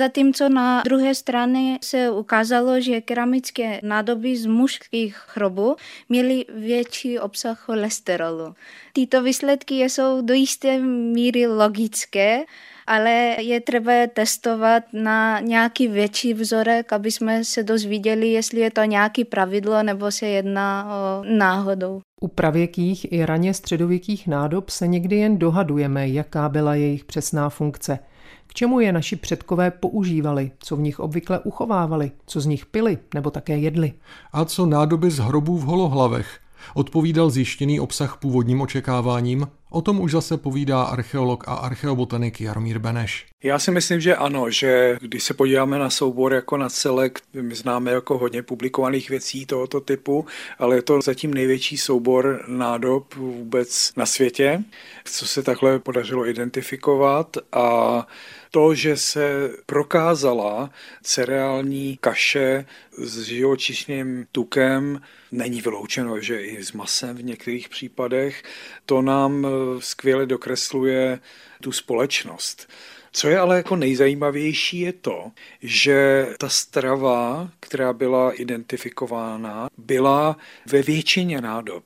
Zatímco 0.00 0.48
na 0.48 0.82
druhé 0.82 1.14
straně 1.14 1.78
se 1.82 2.10
ukázalo, 2.10 2.80
že 2.80 3.00
keramické 3.00 3.80
nádoby 3.82 4.36
z 4.36 4.46
mužských 4.46 5.16
chrobů 5.16 5.76
měly 6.08 6.44
větší 6.54 7.18
obsah 7.18 7.60
cholesterolu. 7.60 8.54
Tyto 8.92 9.22
výsledky 9.22 9.74
jsou 9.74 10.22
do 10.22 10.34
jisté 10.34 10.78
míry 11.12 11.46
logické, 11.46 12.44
ale 12.86 13.36
je 13.38 13.60
třeba 13.60 13.92
testovat 14.14 14.82
na 14.92 15.40
nějaký 15.40 15.88
větší 15.88 16.34
vzorek, 16.34 16.92
aby 16.92 17.10
jsme 17.10 17.44
se 17.44 17.62
dozvěděli, 17.62 18.28
jestli 18.28 18.60
je 18.60 18.70
to 18.70 18.84
nějaký 18.84 19.24
pravidlo 19.24 19.82
nebo 19.82 20.10
se 20.10 20.26
jedná 20.26 20.88
o 20.94 21.24
náhodou. 21.24 22.00
U 22.20 22.28
pravěkých 22.28 23.12
i 23.12 23.26
raně 23.26 23.54
středověkých 23.54 24.26
nádob 24.26 24.70
se 24.70 24.86
někdy 24.86 25.16
jen 25.16 25.38
dohadujeme, 25.38 26.08
jaká 26.08 26.48
byla 26.48 26.74
jejich 26.74 27.04
přesná 27.04 27.48
funkce– 27.48 27.98
k 28.50 28.54
čemu 28.54 28.80
je 28.80 28.92
naši 28.92 29.16
předkové 29.16 29.70
používali, 29.70 30.50
co 30.58 30.76
v 30.76 30.80
nich 30.80 31.00
obvykle 31.00 31.38
uchovávali, 31.38 32.10
co 32.26 32.40
z 32.40 32.46
nich 32.46 32.66
pili 32.66 32.98
nebo 33.14 33.30
také 33.30 33.58
jedli. 33.58 33.92
A 34.32 34.44
co 34.44 34.66
nádoby 34.66 35.10
z 35.10 35.18
hrobů 35.18 35.58
v 35.58 35.64
holohlavech? 35.64 36.38
Odpovídal 36.74 37.30
zjištěný 37.30 37.80
obsah 37.80 38.16
původním 38.16 38.60
očekáváním? 38.60 39.46
O 39.70 39.82
tom 39.82 40.00
už 40.00 40.12
zase 40.12 40.36
povídá 40.36 40.82
archeolog 40.82 41.48
a 41.48 41.54
archeobotanik 41.54 42.40
Jaromír 42.40 42.78
Beneš. 42.78 43.26
Já 43.42 43.58
si 43.58 43.70
myslím, 43.70 44.00
že 44.00 44.16
ano, 44.16 44.50
že 44.50 44.96
když 45.00 45.24
se 45.24 45.34
podíváme 45.34 45.78
na 45.78 45.90
soubor 45.90 46.32
jako 46.32 46.56
na 46.56 46.68
celek, 46.68 47.20
my 47.40 47.54
známe 47.54 47.90
jako 47.90 48.18
hodně 48.18 48.42
publikovaných 48.42 49.10
věcí 49.10 49.46
tohoto 49.46 49.80
typu, 49.80 50.26
ale 50.58 50.76
je 50.76 50.82
to 50.82 51.00
zatím 51.02 51.34
největší 51.34 51.78
soubor 51.78 52.44
nádob 52.48 53.14
vůbec 53.14 53.92
na 53.96 54.06
světě, 54.06 54.64
co 55.04 55.26
se 55.26 55.42
takhle 55.42 55.78
podařilo 55.78 56.28
identifikovat 56.28 57.36
a 57.52 58.06
to, 58.50 58.74
že 58.74 58.96
se 58.96 59.50
prokázala 59.66 60.70
cereální 61.02 61.98
kaše 62.00 62.66
s 62.98 63.22
živočišným 63.22 64.26
tukem, 64.32 65.00
není 65.32 65.60
vyloučeno, 65.60 66.20
že 66.20 66.42
i 66.42 66.64
s 66.64 66.72
masem 66.72 67.16
v 67.16 67.24
některých 67.24 67.68
případech, 67.68 68.42
to 68.86 69.02
nám 69.02 69.46
skvěle 69.78 70.26
dokresluje 70.26 71.20
tu 71.62 71.72
společnost. 71.72 72.68
Co 73.12 73.28
je 73.28 73.38
ale 73.38 73.56
jako 73.56 73.76
nejzajímavější 73.76 74.80
je 74.80 74.92
to, 74.92 75.30
že 75.62 76.26
ta 76.38 76.48
strava, 76.48 77.50
která 77.60 77.92
byla 77.92 78.32
identifikována, 78.32 79.68
byla 79.78 80.36
ve 80.66 80.82
většině 80.82 81.40
nádob. 81.40 81.84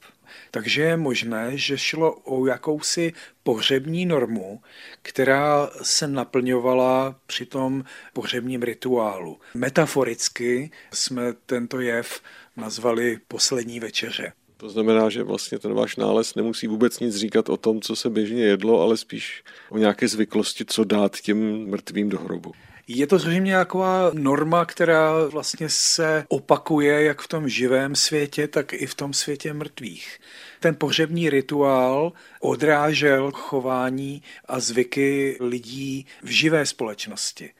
Takže 0.50 0.82
je 0.82 0.96
možné, 0.96 1.50
že 1.54 1.78
šlo 1.78 2.12
o 2.12 2.46
jakousi 2.46 3.12
pohřební 3.42 4.06
normu, 4.06 4.60
která 5.02 5.70
se 5.82 6.08
naplňovala 6.08 7.16
při 7.26 7.46
tom 7.46 7.84
pohřebním 8.12 8.62
rituálu. 8.62 9.40
Metaforicky 9.54 10.70
jsme 10.92 11.32
tento 11.46 11.80
jev 11.80 12.20
nazvali 12.56 13.18
poslední 13.28 13.80
večeře. 13.80 14.32
To 14.56 14.68
znamená, 14.68 15.10
že 15.10 15.22
vlastně 15.22 15.58
ten 15.58 15.74
váš 15.74 15.96
nález 15.96 16.34
nemusí 16.34 16.66
vůbec 16.66 17.00
nic 17.00 17.16
říkat 17.16 17.48
o 17.48 17.56
tom, 17.56 17.80
co 17.80 17.96
se 17.96 18.10
běžně 18.10 18.44
jedlo, 18.44 18.80
ale 18.80 18.96
spíš 18.96 19.44
o 19.70 19.78
nějaké 19.78 20.08
zvyklosti, 20.08 20.64
co 20.64 20.84
dát 20.84 21.20
těm 21.20 21.68
mrtvým 21.70 22.08
do 22.08 22.18
hrobu. 22.18 22.52
Je 22.88 23.06
to 23.06 23.18
zřejmě 23.18 23.48
nějaká 23.48 24.10
norma, 24.12 24.64
která 24.64 25.26
vlastně 25.26 25.68
se 25.68 26.24
opakuje 26.28 27.04
jak 27.04 27.20
v 27.20 27.28
tom 27.28 27.48
živém 27.48 27.94
světě, 27.96 28.48
tak 28.48 28.72
i 28.72 28.86
v 28.86 28.94
tom 28.94 29.12
světě 29.12 29.52
mrtvých. 29.52 30.18
Ten 30.64 30.74
pohřební 30.74 31.30
rituál 31.30 32.12
odrážel 32.40 33.30
chování 33.32 34.22
a 34.48 34.60
zvyky 34.60 35.36
lidí 35.40 36.06
v 36.22 36.28
živé 36.28 36.66
společnosti. 36.66 37.50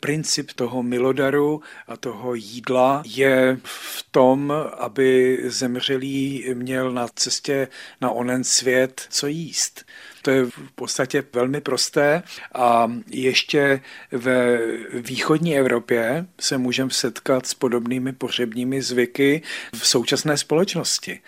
Princip 0.00 0.52
toho 0.52 0.82
milodaru 0.82 1.62
a 1.88 1.96
toho 1.96 2.34
jídla 2.34 3.02
je 3.06 3.58
v 3.64 4.06
tom, 4.10 4.52
aby 4.78 5.38
zemřelý 5.44 6.44
měl 6.54 6.92
na 6.92 7.08
cestě 7.14 7.68
na 8.00 8.10
onen 8.10 8.44
svět 8.44 9.06
co 9.10 9.26
jíst. 9.26 9.84
To 10.22 10.30
je 10.30 10.44
v 10.44 10.70
podstatě 10.74 11.24
velmi 11.32 11.60
prosté 11.60 12.22
a 12.54 12.92
ještě 13.10 13.80
ve 14.12 14.58
východní 14.92 15.58
Evropě 15.58 16.26
se 16.40 16.58
můžeme 16.58 16.90
setkat 16.90 17.46
s 17.46 17.54
podobnými 17.54 18.12
pohřebními 18.12 18.82
zvyky 18.82 19.42
v 19.74 19.86
současné 19.86 20.36
společnosti 20.36 21.20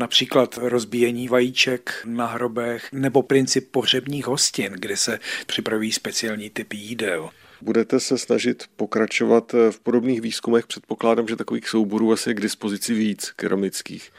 například 0.00 0.58
rozbíjení 0.62 1.28
vajíček 1.28 2.02
na 2.04 2.26
hrobech 2.26 2.88
nebo 2.92 3.22
princip 3.22 3.70
pohřebních 3.70 4.26
hostin, 4.26 4.72
kde 4.72 4.96
se 4.96 5.18
připraví 5.46 5.92
speciální 5.92 6.50
typy 6.50 6.76
jídel. 6.76 7.30
Budete 7.60 8.00
se 8.00 8.18
snažit 8.18 8.64
pokračovat 8.76 9.54
v 9.70 9.80
podobných 9.80 10.20
výzkumech? 10.20 10.66
Předpokládám, 10.66 11.28
že 11.28 11.36
takových 11.36 11.68
souborů 11.68 12.12
asi 12.12 12.30
je 12.30 12.34
k 12.34 12.40
dispozici 12.40 12.94
víc 12.94 13.32
keramických. 13.36 14.10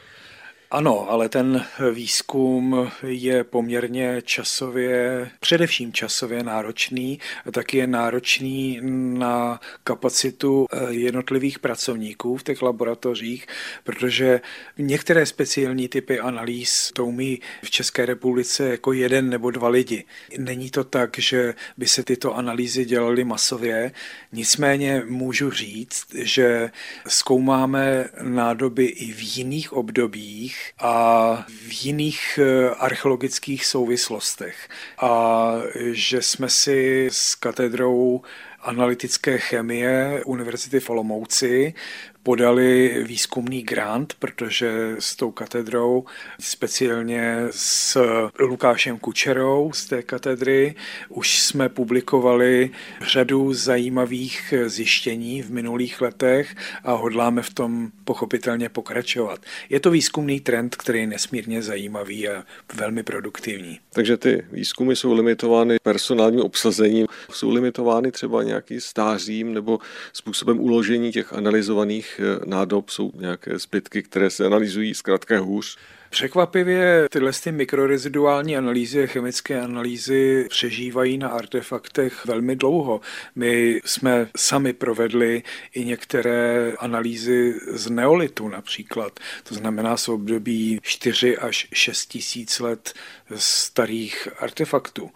Ano, 0.72 1.10
ale 1.10 1.28
ten 1.28 1.64
výzkum 1.92 2.90
je 3.06 3.44
poměrně 3.44 4.22
časově, 4.24 5.30
především 5.40 5.92
časově 5.92 6.42
náročný, 6.42 7.18
tak 7.52 7.74
je 7.74 7.86
náročný 7.86 8.80
na 9.18 9.60
kapacitu 9.84 10.66
eh, 10.72 10.92
jednotlivých 10.92 11.58
pracovníků 11.58 12.36
v 12.36 12.42
těch 12.42 12.62
laboratořích, 12.62 13.46
protože 13.84 14.40
některé 14.78 15.26
speciální 15.26 15.88
typy 15.88 16.20
analýz 16.20 16.90
to 16.94 17.06
umí 17.06 17.40
v 17.62 17.70
České 17.70 18.06
republice 18.06 18.68
jako 18.68 18.92
jeden 18.92 19.30
nebo 19.30 19.50
dva 19.50 19.68
lidi. 19.68 20.04
Není 20.38 20.70
to 20.70 20.84
tak, 20.84 21.18
že 21.18 21.54
by 21.76 21.86
se 21.86 22.02
tyto 22.02 22.36
analýzy 22.36 22.84
dělaly 22.84 23.24
masově, 23.24 23.92
nicméně 24.32 25.02
můžu 25.06 25.50
říct, 25.50 26.06
že 26.14 26.70
zkoumáme 27.08 28.08
nádoby 28.22 28.84
i 28.84 29.12
v 29.12 29.36
jiných 29.36 29.72
obdobích, 29.72 30.61
a 30.78 31.44
v 31.48 31.84
jiných 31.84 32.38
eh, 32.38 32.70
archeologických 32.70 33.66
souvislostech. 33.66 34.68
A 34.98 35.52
že 35.92 36.22
jsme 36.22 36.48
si 36.48 37.08
s 37.12 37.34
katedrou 37.34 38.22
analytické 38.62 39.38
chemie 39.38 40.22
Univerzity 40.24 40.80
v 40.80 40.90
Olomouci 40.90 41.74
podali 42.22 42.96
výzkumný 43.06 43.62
grant, 43.62 44.14
protože 44.18 44.96
s 44.98 45.16
tou 45.16 45.30
katedrou, 45.30 46.04
speciálně 46.40 47.36
s 47.50 48.00
Lukášem 48.40 48.98
Kučerou 48.98 49.70
z 49.74 49.86
té 49.86 50.02
katedry, 50.02 50.74
už 51.08 51.42
jsme 51.42 51.68
publikovali 51.68 52.70
řadu 53.00 53.54
zajímavých 53.54 54.54
zjištění 54.66 55.42
v 55.42 55.50
minulých 55.50 56.00
letech 56.00 56.54
a 56.84 56.92
hodláme 56.92 57.42
v 57.42 57.54
tom 57.54 57.90
pochopitelně 58.04 58.68
pokračovat. 58.68 59.40
Je 59.68 59.80
to 59.80 59.90
výzkumný 59.90 60.40
trend, 60.40 60.76
který 60.76 61.00
je 61.00 61.06
nesmírně 61.06 61.62
zajímavý 61.62 62.28
a 62.28 62.44
velmi 62.74 63.02
produktivní. 63.02 63.78
Takže 63.92 64.16
ty 64.16 64.46
výzkumy 64.52 64.96
jsou 64.96 65.12
limitovány 65.12 65.76
personálním 65.82 66.40
obsazením, 66.40 67.06
jsou 67.30 67.50
limitovány 67.50 68.12
třeba 68.12 68.42
nějaký 68.42 68.80
stářím 68.80 69.54
nebo 69.54 69.78
způsobem 70.12 70.60
uložení 70.60 71.12
těch 71.12 71.32
analyzovaných 71.32 72.11
Eh, 72.20 72.46
nádob 72.46 72.90
jsou 72.90 73.12
nějaké 73.14 73.58
zbytky, 73.58 74.02
které 74.02 74.30
se 74.30 74.46
analyzují 74.46 74.94
zkrátka 74.94 75.38
hůř. 75.38 75.78
Překvapivě 76.12 77.08
tyhle 77.10 77.32
ty 77.32 77.52
mikroreziduální 77.52 78.56
analýzy, 78.56 79.06
chemické 79.06 79.60
analýzy 79.60 80.46
přežívají 80.48 81.18
na 81.18 81.28
artefaktech 81.28 82.26
velmi 82.26 82.56
dlouho. 82.56 83.00
My 83.34 83.80
jsme 83.84 84.28
sami 84.36 84.72
provedli 84.72 85.42
i 85.74 85.84
některé 85.84 86.72
analýzy 86.78 87.54
z 87.72 87.90
neolitu 87.90 88.48
například, 88.48 89.20
to 89.42 89.54
znamená 89.54 89.96
z 89.96 90.08
období 90.08 90.78
4 90.82 91.38
až 91.38 91.68
6 91.72 92.06
tisíc 92.06 92.60
let 92.60 92.94
starých 93.36 94.28
artefaktů. 94.38 95.10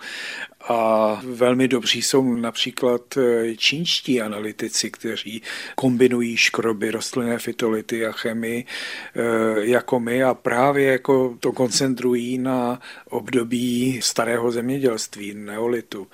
A 0.68 1.20
velmi 1.24 1.68
dobří 1.68 2.02
jsou 2.02 2.34
například 2.34 3.16
eh, 3.16 3.56
čínští 3.56 4.22
analytici, 4.22 4.90
kteří 4.90 5.42
kombinují 5.74 6.36
škroby, 6.36 6.90
rostlinné 6.90 7.38
fytolity 7.38 8.06
a 8.06 8.12
chemii 8.12 8.64
eh, 8.64 9.20
jako 9.60 10.00
my 10.00 10.24
a 10.24 10.34
právě 10.34 10.92
jako 10.92 11.36
to 11.40 11.52
koncentrují 11.52 12.38
na 12.38 12.80
období 13.10 14.00
starého 14.02 14.50
zemědělství, 14.50 15.34
neolitu. 15.34 16.06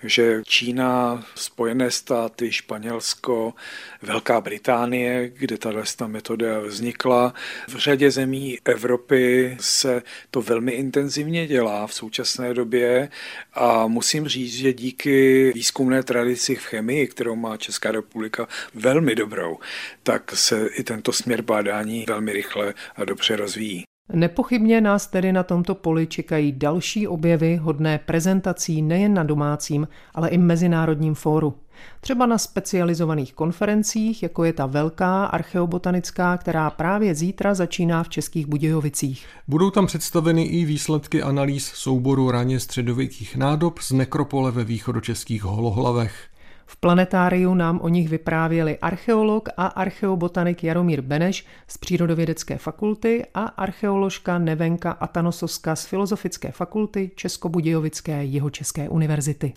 Takže 0.00 0.42
Čína, 0.46 1.24
Spojené 1.34 1.90
státy, 1.90 2.52
Španělsko, 2.52 3.54
Velká 4.02 4.40
Británie, 4.40 5.30
kde 5.36 5.58
tato 5.58 6.08
metoda 6.08 6.60
vznikla. 6.60 7.34
V 7.68 7.76
řadě 7.76 8.10
zemí 8.10 8.58
Evropy 8.64 9.56
se 9.60 10.02
to 10.30 10.42
velmi 10.42 10.72
intenzivně 10.72 11.46
dělá 11.46 11.86
v 11.86 11.94
současné 11.94 12.54
době 12.54 13.08
a 13.54 13.86
musím 13.94 14.28
říct, 14.28 14.54
že 14.54 14.72
díky 14.72 15.52
výzkumné 15.54 16.02
tradici 16.02 16.54
v 16.54 16.64
chemii, 16.64 17.06
kterou 17.06 17.36
má 17.36 17.56
Česká 17.56 17.92
republika 17.92 18.48
velmi 18.74 19.14
dobrou, 19.14 19.58
tak 20.02 20.36
se 20.36 20.66
i 20.66 20.82
tento 20.82 21.12
směr 21.12 21.42
bádání 21.42 22.04
velmi 22.08 22.32
rychle 22.32 22.74
a 22.96 23.04
dobře 23.04 23.36
rozvíjí. 23.36 23.84
Nepochybně 24.12 24.80
nás 24.80 25.06
tedy 25.06 25.32
na 25.32 25.42
tomto 25.42 25.74
poli 25.74 26.06
čekají 26.06 26.52
další 26.52 27.08
objevy 27.08 27.56
hodné 27.56 27.98
prezentací 27.98 28.82
nejen 28.82 29.14
na 29.14 29.22
domácím, 29.22 29.88
ale 30.14 30.28
i 30.28 30.38
mezinárodním 30.38 31.14
fóru. 31.14 31.54
Třeba 32.00 32.26
na 32.26 32.38
specializovaných 32.38 33.34
konferencích, 33.34 34.22
jako 34.22 34.44
je 34.44 34.52
ta 34.52 34.66
velká 34.66 35.24
archeobotanická, 35.24 36.36
která 36.36 36.70
právě 36.70 37.14
zítra 37.14 37.54
začíná 37.54 38.02
v 38.02 38.08
Českých 38.08 38.46
Budějovicích. 38.46 39.26
Budou 39.48 39.70
tam 39.70 39.86
představeny 39.86 40.42
i 40.42 40.64
výsledky 40.64 41.22
analýz 41.22 41.66
souboru 41.66 42.30
raně 42.30 42.60
středověkých 42.60 43.36
nádob 43.36 43.78
z 43.78 43.92
nekropole 43.92 44.50
ve 44.50 44.64
východočeských 44.64 45.44
holohlavech. 45.44 46.33
V 46.66 46.76
planetáriu 46.76 47.54
nám 47.54 47.80
o 47.80 47.88
nich 47.88 48.08
vyprávěli 48.08 48.78
archeolog 48.78 49.48
a 49.56 49.66
archeobotanik 49.66 50.64
Jaromír 50.64 51.00
Beneš 51.00 51.46
z 51.68 51.78
Přírodovědecké 51.78 52.58
fakulty 52.58 53.26
a 53.34 53.42
archeoložka 53.42 54.38
Nevenka 54.38 54.90
Atanosovská 54.90 55.76
z 55.76 55.84
Filozofické 55.84 56.52
fakulty 56.52 57.10
Českobudějovické 57.14 58.24
Jihočeské 58.24 58.88
univerzity. 58.88 59.52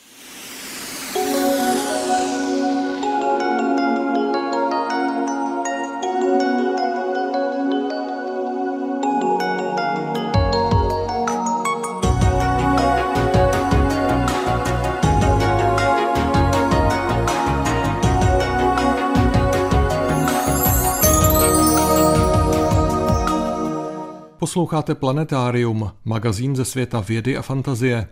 Posloucháte 24.48 24.96
Planetárium, 24.96 25.92
magazín 26.06 26.56
ze 26.56 26.66
světa 26.66 27.00
vědy 27.00 27.38
a 27.38 27.42
fantazie. 27.42 28.08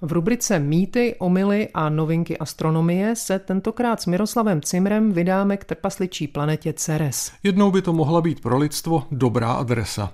V 0.00 0.12
rubrice 0.12 0.58
Mýty, 0.58 1.14
omily 1.18 1.68
a 1.74 1.88
novinky 1.88 2.38
astronomie 2.38 3.16
se 3.16 3.38
tentokrát 3.38 4.02
s 4.02 4.06
Miroslavem 4.06 4.60
Cimrem 4.60 5.12
vydáme 5.12 5.56
k 5.56 5.64
trpasličí 5.64 6.28
planetě 6.28 6.72
Ceres. 6.72 7.32
Jednou 7.42 7.70
by 7.70 7.82
to 7.82 7.92
mohla 7.92 8.20
být 8.20 8.40
pro 8.40 8.58
lidstvo 8.58 9.04
dobrá 9.10 9.52
adresa. 9.52 10.12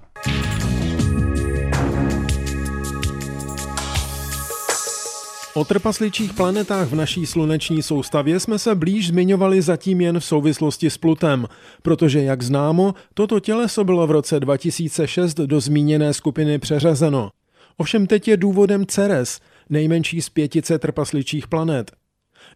O 5.54 5.64
trpasličích 5.64 6.32
planetách 6.32 6.88
v 6.88 6.94
naší 6.94 7.26
sluneční 7.26 7.82
soustavě 7.82 8.40
jsme 8.40 8.58
se 8.58 8.74
blíž 8.74 9.08
zmiňovali 9.08 9.62
zatím 9.62 10.00
jen 10.00 10.20
v 10.20 10.24
souvislosti 10.24 10.90
s 10.90 10.98
Plutem, 10.98 11.46
protože, 11.82 12.22
jak 12.22 12.42
známo, 12.42 12.94
toto 13.14 13.40
těleso 13.40 13.84
bylo 13.84 14.06
v 14.06 14.10
roce 14.10 14.40
2006 14.40 15.34
do 15.34 15.60
zmíněné 15.60 16.14
skupiny 16.14 16.58
přeřazeno. 16.58 17.30
Ovšem 17.76 18.06
teď 18.06 18.28
je 18.28 18.36
důvodem 18.36 18.86
Ceres, 18.86 19.40
nejmenší 19.70 20.22
z 20.22 20.28
pětice 20.28 20.78
trpasličích 20.78 21.48
planet. 21.48 21.92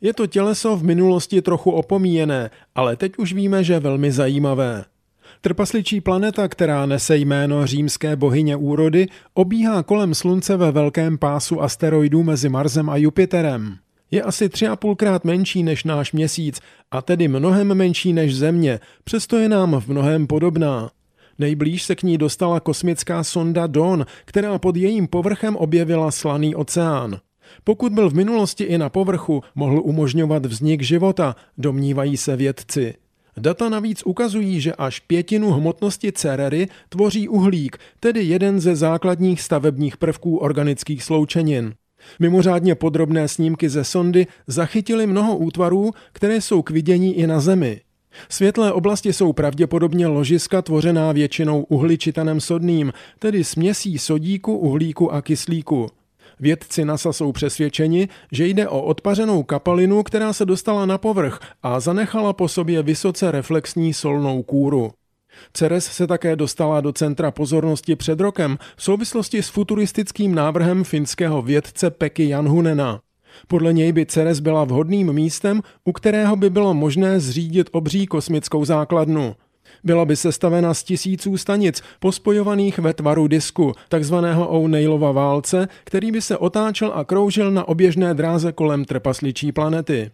Je 0.00 0.14
to 0.14 0.26
těleso 0.26 0.76
v 0.76 0.85
minulosti 0.85 1.42
trochu 1.42 1.70
opomíjené, 1.70 2.50
ale 2.74 2.96
teď 2.96 3.12
už 3.18 3.32
víme, 3.32 3.64
že 3.64 3.78
velmi 3.78 4.12
zajímavé. 4.12 4.85
Trpasličí 5.41 6.01
planeta, 6.01 6.49
která 6.49 6.87
nese 6.87 7.17
jméno 7.17 7.67
římské 7.67 8.17
bohyně 8.17 8.57
úrody, 8.57 9.07
obíhá 9.35 9.83
kolem 9.83 10.15
Slunce 10.15 10.57
ve 10.57 10.73
velkém 10.73 11.19
pásu 11.19 11.62
asteroidů 11.62 12.23
mezi 12.23 12.49
Marsem 12.49 12.91
a 12.91 12.97
Jupiterem. 12.97 13.77
Je 14.11 14.23
asi 14.23 14.49
tři 14.49 14.69
a 14.69 14.77
půlkrát 14.77 15.25
menší 15.25 15.62
než 15.62 15.85
náš 15.85 16.12
měsíc 16.12 16.61
a 16.91 17.03
tedy 17.03 17.29
mnohem 17.29 17.75
menší 17.75 18.12
než 18.12 18.37
Země, 18.37 18.81
přesto 19.05 19.37
je 19.37 19.49
nám 19.49 19.81
v 19.81 19.89
mnohem 19.89 20.27
podobná. 20.27 20.91
Nejblíž 21.39 21.83
se 21.83 21.95
k 21.95 22.03
ní 22.03 22.19
dostala 22.19 22.61
kosmická 22.61 23.25
sonda 23.25 23.67
Dawn, 23.67 24.07
která 24.25 24.59
pod 24.59 24.77
jejím 24.77 25.07
povrchem 25.07 25.57
objevila 25.57 26.11
slaný 26.11 26.55
oceán. 26.55 27.19
Pokud 27.65 27.93
byl 27.93 28.11
v 28.11 28.15
minulosti 28.15 28.65
i 28.65 28.79
na 28.79 28.89
povrchu, 28.89 29.43
mohl 29.55 29.81
umožňovat 29.85 30.47
vznik 30.47 30.83
života, 30.83 31.37
domnívají 31.59 32.17
se 32.17 32.37
vědci. 32.37 32.95
Data 33.40 33.68
navíc 33.68 34.03
ukazují, 34.05 34.61
že 34.61 34.75
až 34.75 35.01
pětinu 35.01 35.51
hmotnosti 35.51 36.12
Cerery 36.12 36.68
tvoří 36.88 37.29
uhlík, 37.29 37.77
tedy 38.01 38.22
jeden 38.22 38.61
ze 38.61 38.77
základních 38.77 39.42
stavebních 39.42 39.96
prvků 39.96 40.37
organických 40.37 41.03
sloučenin. 41.03 41.75
Mimořádně 42.18 42.75
podrobné 42.75 43.29
snímky 43.29 43.68
ze 43.68 43.85
sondy 43.85 44.27
zachytily 44.46 45.07
mnoho 45.07 45.37
útvarů, 45.37 45.90
které 46.12 46.40
jsou 46.40 46.62
k 46.62 46.70
vidění 46.70 47.14
i 47.14 47.27
na 47.27 47.40
Zemi. 47.40 47.81
Světlé 48.29 48.72
oblasti 48.72 49.12
jsou 49.12 49.33
pravděpodobně 49.33 50.07
ložiska 50.07 50.62
tvořená 50.62 51.12
většinou 51.12 51.62
uhličitanem 51.62 52.40
sodným, 52.40 52.92
tedy 53.18 53.44
směsí 53.44 53.99
sodíku, 53.99 54.59
uhlíku 54.59 55.12
a 55.12 55.22
kyslíku. 55.22 55.87
Vědci 56.40 56.85
NASA 56.85 57.12
jsou 57.12 57.33
přesvědčeni, 57.33 58.09
že 58.33 58.46
jde 58.46 58.68
o 58.68 58.83
odpařenou 58.83 59.42
kapalinu, 59.42 60.03
která 60.03 60.33
se 60.33 60.44
dostala 60.44 60.87
na 60.87 60.99
povrch 60.99 61.38
a 61.62 61.81
zanechala 61.81 62.33
po 62.33 62.49
sobě 62.49 62.83
vysoce 62.83 63.31
reflexní 63.31 63.94
solnou 63.94 64.42
kůru. 64.42 64.90
Ceres 65.53 65.85
se 65.85 66.07
také 66.07 66.37
dostala 66.37 66.81
do 66.81 66.92
centra 66.92 67.31
pozornosti 67.31 67.96
před 67.96 68.20
rokem 68.20 68.59
v 68.77 68.83
souvislosti 68.83 69.42
s 69.42 69.49
futuristickým 69.49 70.35
návrhem 70.35 70.85
finského 70.85 71.42
vědce 71.42 71.90
Peky 71.90 72.29
Janhunena. 72.29 73.01
Podle 73.46 73.72
něj 73.72 73.92
by 73.92 74.07
Ceres 74.07 74.40
byla 74.40 74.64
vhodným 74.64 75.12
místem, 75.12 75.62
u 75.85 75.92
kterého 75.92 76.37
by 76.37 76.51
bylo 76.51 76.75
možné 76.75 77.20
zřídit 77.20 77.68
obří 77.72 78.07
kosmickou 78.07 78.64
základnu. 78.64 79.35
Byla 79.85 80.05
by 80.05 80.17
sestavena 80.17 80.75
z 80.75 80.83
tisíců 80.83 81.37
stanic, 81.37 81.83
pospojovaných 82.01 82.79
ve 82.79 82.95
tvaru 82.95 83.27
disku, 83.29 83.73
takzvaného 83.89 84.49
O'Neillova 84.49 85.12
válce, 85.12 85.69
který 85.85 86.12
by 86.12 86.23
se 86.23 86.37
otáčel 86.37 86.93
a 86.95 87.05
kroužil 87.05 87.51
na 87.51 87.69
oběžné 87.69 88.15
dráze 88.15 88.53
kolem 88.53 88.85
trpasličí 88.85 89.53
planety. 89.53 90.11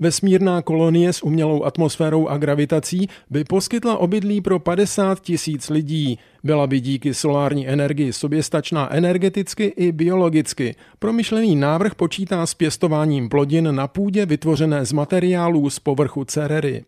Vesmírná 0.00 0.62
kolonie 0.62 1.12
s 1.12 1.22
umělou 1.22 1.64
atmosférou 1.64 2.28
a 2.28 2.38
gravitací 2.38 3.08
by 3.30 3.44
poskytla 3.44 3.96
obydlí 3.96 4.40
pro 4.40 4.58
50 4.58 5.20
tisíc 5.20 5.70
lidí. 5.70 6.18
Byla 6.44 6.66
by 6.66 6.80
díky 6.80 7.14
solární 7.14 7.68
energii 7.68 8.12
soběstačná 8.12 8.94
energeticky 8.94 9.64
i 9.64 9.92
biologicky. 9.92 10.74
Promyšlený 10.98 11.56
návrh 11.56 11.94
počítá 11.94 12.46
s 12.46 12.54
pěstováním 12.54 13.28
plodin 13.28 13.74
na 13.74 13.88
půdě 13.88 14.26
vytvořené 14.26 14.86
z 14.86 14.92
materiálů 14.92 15.70
z 15.70 15.78
povrchu 15.78 16.24
Cerery. 16.24 16.84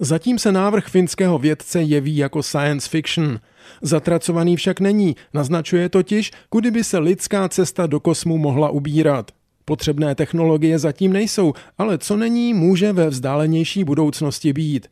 Zatím 0.00 0.38
se 0.38 0.52
návrh 0.52 0.88
finského 0.88 1.38
vědce 1.38 1.82
jeví 1.82 2.16
jako 2.16 2.42
science 2.42 2.88
fiction. 2.88 3.40
Zatracovaný 3.82 4.56
však 4.56 4.80
není, 4.80 5.16
naznačuje 5.34 5.88
totiž, 5.88 6.30
kudy 6.48 6.70
by 6.70 6.84
se 6.84 6.98
lidská 6.98 7.48
cesta 7.48 7.86
do 7.86 8.00
kosmu 8.00 8.38
mohla 8.38 8.70
ubírat. 8.70 9.30
Potřebné 9.64 10.14
technologie 10.14 10.78
zatím 10.78 11.12
nejsou, 11.12 11.52
ale 11.78 11.98
co 11.98 12.16
není, 12.16 12.54
může 12.54 12.92
ve 12.92 13.08
vzdálenější 13.08 13.84
budoucnosti 13.84 14.52
být. 14.52 14.88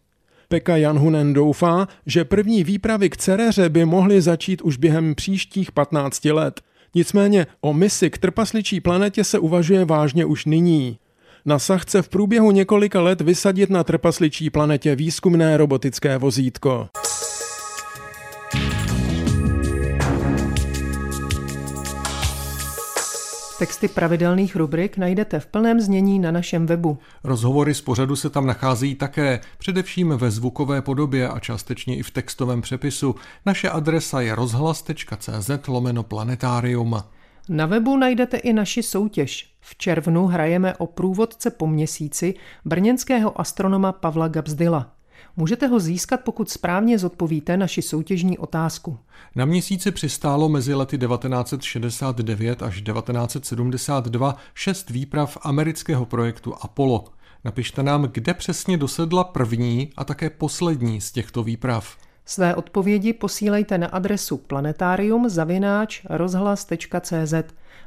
Pekka 0.49 0.77
Janhunen 0.77 1.33
doufá, 1.33 1.89
že 2.07 2.25
první 2.25 2.65
výpravy 2.65 3.11
k 3.11 3.17
Cereře 3.17 3.69
by 3.69 3.85
mohly 3.85 4.21
začít 4.21 4.63
už 4.63 4.77
během 4.77 5.15
příštích 5.15 5.73
15 5.73 6.25
let. 6.25 6.61
Nicméně 6.95 7.47
o 7.61 7.73
misi 7.73 8.11
k 8.11 8.19
trpasličí 8.19 8.81
planetě 8.81 9.25
se 9.25 9.39
uvažuje 9.39 9.85
vážně 9.85 10.25
už 10.25 10.45
nyní. 10.45 10.99
NASA 11.47 11.79
chce 11.79 12.03
v 12.03 12.09
průběhu 12.09 12.51
několika 12.51 13.01
let 13.01 13.21
vysadit 13.21 13.71
na 13.71 13.85
trpasličí 13.85 14.51
planetě 14.51 14.97
výzkumné 14.97 15.57
robotické 15.57 16.19
vozítko. 16.19 16.89
Texty 23.59 23.89
pravidelných 23.89 24.57
rubrik 24.57 24.97
najdete 24.97 25.41
v 25.41 25.47
plném 25.47 25.81
znění 25.81 26.19
na 26.19 26.31
našem 26.31 26.67
webu. 26.67 26.99
Rozhovory 27.25 27.75
z 27.75 27.81
pořadu 27.81 28.17
se 28.17 28.31
tam 28.31 28.47
nacházejí 28.47 28.95
také, 28.95 29.41
především 29.59 30.09
ve 30.17 30.31
zvukové 30.31 30.83
podobě 30.83 31.29
a 31.29 31.41
částečně 31.41 31.97
i 31.97 32.03
v 32.03 32.11
textovém 32.11 32.61
přepisu. 32.61 33.15
Naše 33.47 33.71
adresa 33.71 34.21
je 34.21 34.35
rozhlas.cz 34.35 35.51
lomeno 35.69 36.03
planetarium. 36.03 37.03
Na 37.49 37.67
webu 37.67 37.97
najdete 37.97 38.37
i 38.37 38.53
naši 38.53 38.83
soutěž. 38.83 39.53
V 39.61 39.77
červnu 39.77 40.27
hrajeme 40.27 40.77
o 40.77 40.87
průvodce 40.87 41.51
po 41.51 41.67
měsíci 41.67 42.35
brněnského 42.65 43.41
astronoma 43.41 43.93
Pavla 43.93 44.29
Gabsdyla. 44.29 44.93
Můžete 45.37 45.67
ho 45.67 45.81
získat, 45.81 46.21
pokud 46.21 46.51
správně 46.51 46.99
zodpovíte 46.99 47.57
naši 47.57 47.83
soutěžní 47.83 48.39
otázku. 48.39 48.99
Na 49.37 49.45
měsíci 49.45 49.91
přistálo 49.91 50.49
mezi 50.49 50.75
lety 50.75 50.99
1969 50.99 52.63
až 52.63 52.83
1972 52.83 54.37
šest 54.55 54.91
výprav 54.91 55.39
amerického 55.43 56.07
projektu 56.07 56.55
Apollo. 56.61 57.05
Napište 57.45 57.83
nám, 57.83 58.03
kde 58.03 58.35
přesně 58.35 58.77
dosedla 58.77 59.25
první 59.25 59.91
a 59.97 60.05
také 60.05 60.31
poslední 60.31 61.01
z 61.01 61.13
těchto 61.13 61.43
výprav. 61.43 61.97
Své 62.27 62.55
odpovědi 62.55 63.13
posílejte 63.13 63.79
na 63.79 63.87
adresu 63.87 64.37
planetarium. 64.37 65.29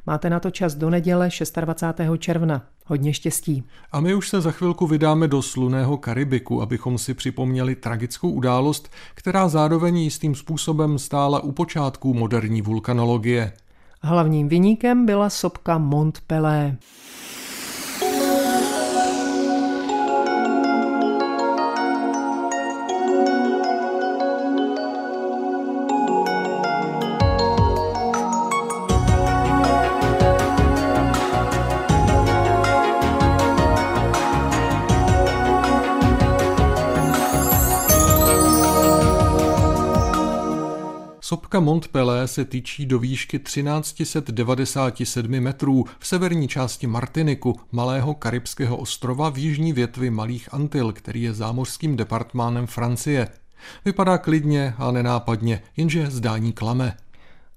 Máte 0.07 0.29
na 0.29 0.39
to 0.39 0.51
čas 0.51 0.75
do 0.75 0.89
neděle 0.89 1.29
26. 1.61 2.01
června. 2.17 2.61
Hodně 2.85 3.13
štěstí. 3.13 3.63
A 3.91 3.99
my 3.99 4.13
už 4.15 4.29
se 4.29 4.41
za 4.41 4.51
chvilku 4.51 4.87
vydáme 4.87 5.27
do 5.27 5.41
sluného 5.41 5.97
Karibiku, 5.97 6.61
abychom 6.61 6.97
si 6.97 7.13
připomněli 7.13 7.75
tragickou 7.75 8.29
událost, 8.29 8.89
která 9.15 9.47
zároveň 9.47 9.97
jistým 9.97 10.35
způsobem 10.35 10.99
stála 10.99 11.39
u 11.39 11.51
počátků 11.51 12.13
moderní 12.13 12.61
vulkanologie. 12.61 13.53
Hlavním 14.01 14.49
vyníkem 14.49 15.05
byla 15.05 15.29
sopka 15.29 15.77
Mont 15.77 16.19
Pelé. 16.27 16.77
Sopka 41.55 41.65
Montpelé 41.65 42.27
se 42.27 42.45
týčí 42.45 42.85
do 42.85 42.99
výšky 42.99 43.39
1397 43.39 45.31
metrů 45.39 45.85
v 45.99 46.07
severní 46.07 46.47
části 46.47 46.87
Martiniku, 46.87 47.59
malého 47.71 48.13
karibského 48.13 48.77
ostrova 48.77 49.29
v 49.29 49.37
jižní 49.37 49.73
větvi 49.73 50.09
Malých 50.09 50.53
Antil, 50.53 50.91
který 50.91 51.21
je 51.21 51.33
zámořským 51.33 51.95
departmánem 51.95 52.67
Francie. 52.67 53.27
Vypadá 53.85 54.17
klidně 54.17 54.73
a 54.77 54.91
nenápadně, 54.91 55.61
jenže 55.77 56.11
zdání 56.11 56.53
klame. 56.53 56.97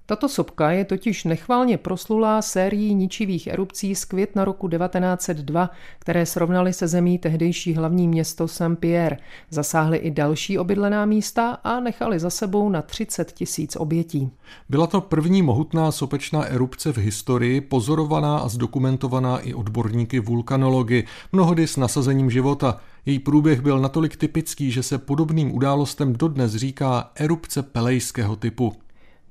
Tato 0.09 0.29
sopka 0.29 0.71
je 0.71 0.85
totiž 0.85 1.23
nechválně 1.23 1.77
proslulá 1.77 2.41
sérií 2.41 2.95
ničivých 2.95 3.47
erupcí 3.47 3.95
z 3.95 4.05
května 4.05 4.45
roku 4.45 4.67
1902, 4.69 5.69
které 5.99 6.25
srovnaly 6.25 6.73
se 6.73 6.87
zemí 6.87 7.17
tehdejší 7.17 7.73
hlavní 7.73 8.07
město 8.07 8.47
Saint-Pierre. 8.47 9.17
Zasáhly 9.49 9.97
i 9.97 10.11
další 10.11 10.57
obydlená 10.57 11.05
místa 11.05 11.57
a 11.63 11.79
nechali 11.79 12.19
za 12.19 12.29
sebou 12.29 12.69
na 12.69 12.81
30 12.81 13.31
tisíc 13.31 13.75
obětí. 13.75 14.29
Byla 14.69 14.87
to 14.87 15.01
první 15.01 15.41
mohutná 15.41 15.91
sopečná 15.91 16.45
erupce 16.45 16.93
v 16.93 16.97
historii, 16.97 17.61
pozorovaná 17.61 18.37
a 18.37 18.47
zdokumentovaná 18.47 19.39
i 19.39 19.53
odborníky 19.53 20.19
vulkanology, 20.19 21.03
mnohdy 21.31 21.67
s 21.67 21.77
nasazením 21.77 22.31
života. 22.31 22.77
Její 23.05 23.19
průběh 23.19 23.61
byl 23.61 23.79
natolik 23.79 24.15
typický, 24.15 24.71
že 24.71 24.83
se 24.83 24.97
podobným 24.97 25.55
událostem 25.55 26.13
dodnes 26.13 26.55
říká 26.55 27.11
erupce 27.15 27.63
pelejského 27.63 28.35
typu. 28.35 28.73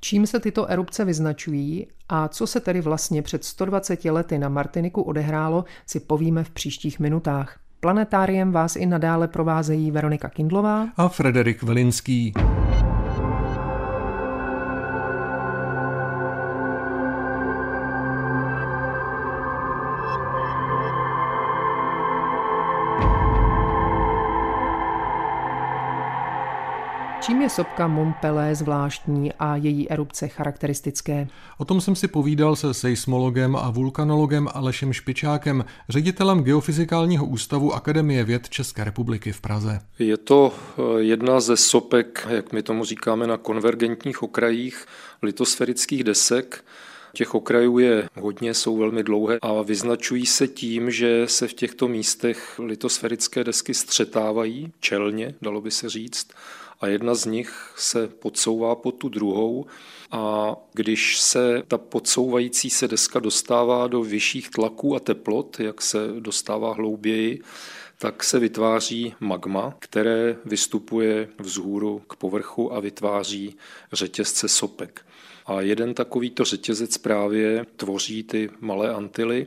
Čím 0.00 0.26
se 0.26 0.40
tyto 0.40 0.70
erupce 0.70 1.04
vyznačují 1.04 1.86
a 2.08 2.28
co 2.28 2.46
se 2.46 2.60
tedy 2.60 2.80
vlastně 2.80 3.22
před 3.22 3.44
120 3.44 4.04
lety 4.04 4.38
na 4.38 4.48
Martiniku 4.48 5.02
odehrálo, 5.02 5.64
si 5.86 6.00
povíme 6.00 6.44
v 6.44 6.50
příštích 6.50 7.00
minutách. 7.00 7.58
Planetáriem 7.80 8.52
vás 8.52 8.76
i 8.76 8.86
nadále 8.86 9.28
provázejí 9.28 9.90
Veronika 9.90 10.28
Kindlová 10.28 10.88
a 10.96 11.08
Frederik 11.08 11.62
Velinský. 11.62 12.34
Čím 27.28 27.42
je 27.42 27.50
sopka 27.50 27.88
Montpelé 27.88 28.54
zvláštní 28.54 29.32
a 29.32 29.56
její 29.56 29.90
erupce 29.90 30.28
charakteristické? 30.28 31.28
O 31.58 31.64
tom 31.64 31.80
jsem 31.80 31.96
si 31.96 32.08
povídal 32.08 32.56
se 32.56 32.74
seismologem 32.74 33.56
a 33.56 33.70
vulkanologem 33.70 34.48
Alešem 34.54 34.92
Špičákem, 34.92 35.64
ředitelem 35.88 36.42
Geofyzikálního 36.42 37.26
ústavu 37.26 37.74
Akademie 37.74 38.24
věd 38.24 38.48
České 38.48 38.84
republiky 38.84 39.32
v 39.32 39.40
Praze. 39.40 39.80
Je 39.98 40.16
to 40.16 40.52
eh, 40.52 40.82
jedna 41.02 41.40
ze 41.40 41.56
sopek, 41.56 42.26
jak 42.30 42.52
my 42.52 42.62
tomu 42.62 42.84
říkáme, 42.84 43.26
na 43.26 43.36
konvergentních 43.36 44.22
okrajích 44.22 44.86
litosférických 45.22 46.04
desek, 46.04 46.64
Těch 47.12 47.34
okrajů 47.34 47.78
je 47.78 48.08
hodně, 48.20 48.54
jsou 48.54 48.76
velmi 48.76 49.02
dlouhé 49.02 49.38
a 49.42 49.62
vyznačují 49.62 50.26
se 50.26 50.48
tím, 50.48 50.90
že 50.90 51.22
se 51.26 51.48
v 51.48 51.54
těchto 51.54 51.88
místech 51.88 52.58
litosférické 52.58 53.44
desky 53.44 53.74
střetávají 53.74 54.72
čelně, 54.80 55.34
dalo 55.42 55.60
by 55.60 55.70
se 55.70 55.88
říct, 55.88 56.28
a 56.80 56.86
jedna 56.86 57.14
z 57.14 57.26
nich 57.26 57.74
se 57.76 58.08
podsouvá 58.08 58.74
pod 58.74 58.92
tu 58.92 59.08
druhou 59.08 59.66
a 60.10 60.54
když 60.74 61.20
se 61.20 61.62
ta 61.68 61.78
podsouvající 61.78 62.70
se 62.70 62.88
deska 62.88 63.18
dostává 63.18 63.86
do 63.86 64.02
vyšších 64.02 64.50
tlaků 64.50 64.96
a 64.96 65.00
teplot, 65.00 65.60
jak 65.60 65.82
se 65.82 65.98
dostává 66.20 66.74
hlouběji, 66.74 67.42
tak 67.98 68.24
se 68.24 68.38
vytváří 68.38 69.14
magma, 69.20 69.74
které 69.78 70.36
vystupuje 70.44 71.28
vzhůru 71.38 72.02
k 72.08 72.16
povrchu 72.16 72.74
a 72.74 72.80
vytváří 72.80 73.56
řetězce 73.92 74.48
sopek. 74.48 75.06
A 75.46 75.60
jeden 75.60 75.94
takovýto 75.94 76.44
řetězec 76.44 76.98
právě 76.98 77.66
tvoří 77.76 78.22
ty 78.22 78.50
malé 78.60 78.94
antily, 78.94 79.46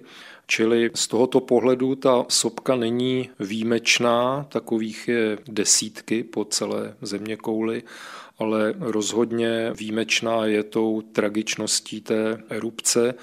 Čili 0.51 0.91
z 0.95 1.07
tohoto 1.07 1.39
pohledu 1.39 1.95
ta 1.95 2.25
sopka 2.29 2.75
není 2.75 3.29
výjimečná, 3.39 4.45
takových 4.49 5.07
je 5.07 5.37
desítky 5.47 6.23
po 6.23 6.45
celé 6.45 6.95
země 7.01 7.37
kouly, 7.37 7.83
ale 8.39 8.73
rozhodně 8.79 9.71
výjimečná 9.77 10.45
je 10.45 10.63
tou 10.63 11.01
tragičností 11.01 12.01
té 12.01 12.43
erupce 12.49 13.13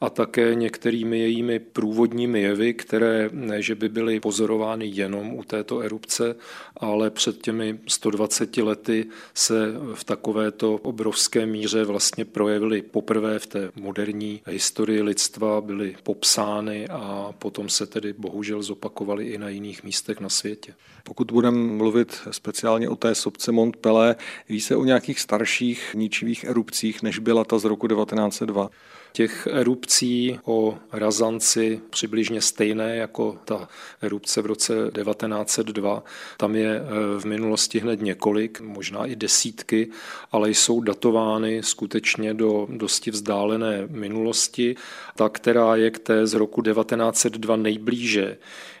a 0.00 0.10
také 0.10 0.54
některými 0.54 1.18
jejími 1.18 1.58
průvodními 1.58 2.40
jevy, 2.40 2.74
které 2.74 3.30
ne, 3.32 3.62
že 3.62 3.74
by 3.74 3.88
byly 3.88 4.20
pozorovány 4.20 4.86
jenom 4.86 5.34
u 5.34 5.42
této 5.42 5.80
erupce, 5.80 6.36
ale 6.76 7.10
před 7.10 7.42
těmi 7.42 7.78
120 7.86 8.56
lety 8.56 9.06
se 9.34 9.72
v 9.94 10.04
takovéto 10.04 10.74
obrovské 10.74 11.46
míře 11.46 11.84
vlastně 11.84 12.24
projevily 12.24 12.82
poprvé 12.82 13.38
v 13.38 13.46
té 13.46 13.70
moderní 13.74 14.40
historii 14.46 15.02
lidstva, 15.02 15.60
byly 15.60 15.96
popsány 16.02 16.88
a 16.88 17.34
potom 17.38 17.68
se 17.68 17.86
tedy 17.86 18.12
bohužel 18.12 18.62
zopakovaly 18.62 19.26
i 19.26 19.38
na 19.38 19.48
jiných 19.48 19.84
místech 19.84 20.20
na 20.20 20.28
světě. 20.28 20.74
Pokud 21.04 21.30
budeme 21.30 21.58
mluvit 21.58 22.20
speciálně 22.30 22.88
o 22.88 22.96
té 22.96 23.14
sobce 23.14 23.52
Montpelé, 23.52 24.16
ví 24.48 24.60
se 24.60 24.76
o 24.76 24.84
nějakých 24.84 25.20
starších 25.20 25.94
ničivých 25.94 26.44
erupcích, 26.44 27.02
než 27.02 27.18
byla 27.18 27.44
ta 27.44 27.58
z 27.58 27.64
roku 27.64 27.88
1902? 27.88 28.70
Těch 29.12 29.48
erupcí 29.50 30.38
o 30.44 30.78
razanci 30.92 31.80
přibližně 31.90 32.40
stejné 32.40 32.96
jako 32.96 33.38
ta 33.44 33.68
erupce 34.02 34.42
v 34.42 34.46
roce 34.46 34.74
1902. 34.74 36.02
Tam 36.36 36.56
je 36.56 36.76
e, 36.76 36.80
v 37.20 37.24
minulosti 37.24 37.78
hned 37.78 38.02
několik, 38.02 38.60
možná 38.60 39.06
i 39.06 39.16
desítky, 39.16 39.90
ale 40.32 40.50
jsou 40.50 40.80
datovány 40.80 41.62
skutečně 41.62 42.34
do 42.34 42.66
dosti 42.70 43.10
vzdálené 43.10 43.86
minulosti. 43.90 44.76
Ta, 45.16 45.28
která 45.28 45.76
je 45.76 45.90
k 45.90 45.98
té 45.98 46.26
z 46.26 46.34
roku 46.34 46.62
1902 46.62 47.56
nejblíže, 47.56 48.36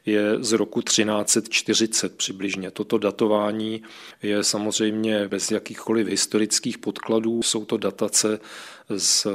je 0.06 0.44
z 0.44 0.52
roku 0.52 0.82
1340 0.82 2.16
přibližně. 2.16 2.70
Toto 2.70 2.98
datování 2.98 3.82
je 4.22 4.44
samozřejmě 4.44 5.28
bez 5.28 5.50
jakýchkoliv 5.50 6.06
historických 6.06 6.78
podkladů, 6.78 7.42
jsou 7.42 7.64
to 7.64 7.76
datace 7.76 8.40
z 8.96 9.26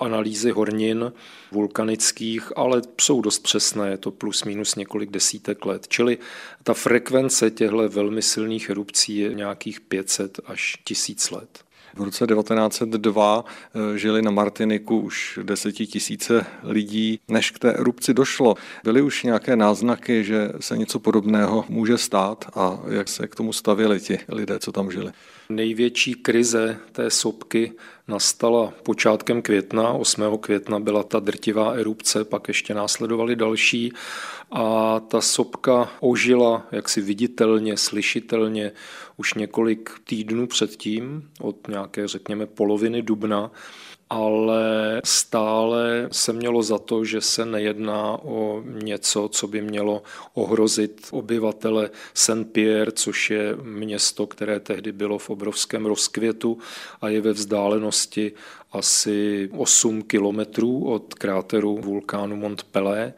analýzy 0.00 0.50
hornin 0.50 1.12
vulkanických, 1.52 2.52
ale 2.56 2.82
jsou 3.00 3.20
dost 3.20 3.38
přesné, 3.38 3.90
je 3.90 3.98
to 3.98 4.10
plus 4.10 4.44
minus 4.44 4.74
několik 4.74 5.10
desítek 5.10 5.66
let. 5.66 5.88
Čili 5.88 6.18
ta 6.62 6.74
frekvence 6.74 7.50
těchto 7.50 7.88
velmi 7.88 8.22
silných 8.22 8.70
erupcí 8.70 9.16
je 9.16 9.34
nějakých 9.34 9.80
500 9.80 10.40
až 10.44 10.78
1000 10.84 11.30
let. 11.30 11.69
V 11.94 12.02
roce 12.02 12.26
1902 12.26 13.44
eh, 13.44 13.98
žili 13.98 14.22
na 14.22 14.30
Martiniku 14.30 15.00
už 15.00 15.38
desetitisíce 15.42 16.46
lidí. 16.62 17.20
Než 17.28 17.50
k 17.50 17.58
té 17.58 17.72
erupci 17.72 18.14
došlo, 18.14 18.54
byly 18.84 19.02
už 19.02 19.22
nějaké 19.22 19.56
náznaky, 19.56 20.24
že 20.24 20.52
se 20.60 20.78
něco 20.78 20.98
podobného 20.98 21.64
může 21.68 21.98
stát 21.98 22.44
a 22.54 22.80
jak 22.88 23.08
se 23.08 23.26
k 23.26 23.34
tomu 23.34 23.52
stavili 23.52 24.00
ti 24.00 24.18
lidé, 24.28 24.58
co 24.58 24.72
tam 24.72 24.90
žili? 24.90 25.12
Největší 25.48 26.14
krize 26.14 26.76
té 26.92 27.10
sopky 27.10 27.72
nastala 28.10 28.72
počátkem 28.82 29.42
května. 29.42 29.92
8. 29.92 30.38
května 30.38 30.80
byla 30.80 31.02
ta 31.02 31.20
drtivá 31.20 31.72
erupce, 31.72 32.24
pak 32.24 32.48
ještě 32.48 32.74
následovaly 32.74 33.36
další 33.36 33.92
a 34.50 35.00
ta 35.00 35.20
sopka 35.20 35.88
ožila 36.00 36.66
jaksi 36.72 37.00
viditelně, 37.00 37.76
slyšitelně 37.76 38.72
už 39.16 39.34
několik 39.34 39.90
týdnů 40.04 40.46
předtím, 40.46 41.28
od 41.40 41.68
nějaké, 41.68 42.08
řekněme, 42.08 42.46
poloviny 42.46 43.02
dubna 43.02 43.50
ale 44.10 45.00
stále 45.04 46.08
se 46.12 46.32
mělo 46.32 46.62
za 46.62 46.78
to, 46.78 47.04
že 47.04 47.20
se 47.20 47.46
nejedná 47.46 48.18
o 48.22 48.62
něco, 48.64 49.28
co 49.28 49.46
by 49.46 49.62
mělo 49.62 50.02
ohrozit 50.34 51.06
obyvatele 51.10 51.90
Saint-Pierre, 52.14 52.92
což 52.92 53.30
je 53.30 53.56
město, 53.62 54.26
které 54.26 54.60
tehdy 54.60 54.92
bylo 54.92 55.18
v 55.18 55.30
obrovském 55.30 55.86
rozkvětu 55.86 56.58
a 57.00 57.08
je 57.08 57.20
ve 57.20 57.32
vzdálenosti 57.32 58.32
asi 58.72 59.48
8 59.56 60.02
kilometrů 60.02 60.84
od 60.84 61.14
kráteru 61.14 61.78
vulkánu 61.78 62.36
Mont 62.36 62.62
Pelé. 62.62 63.12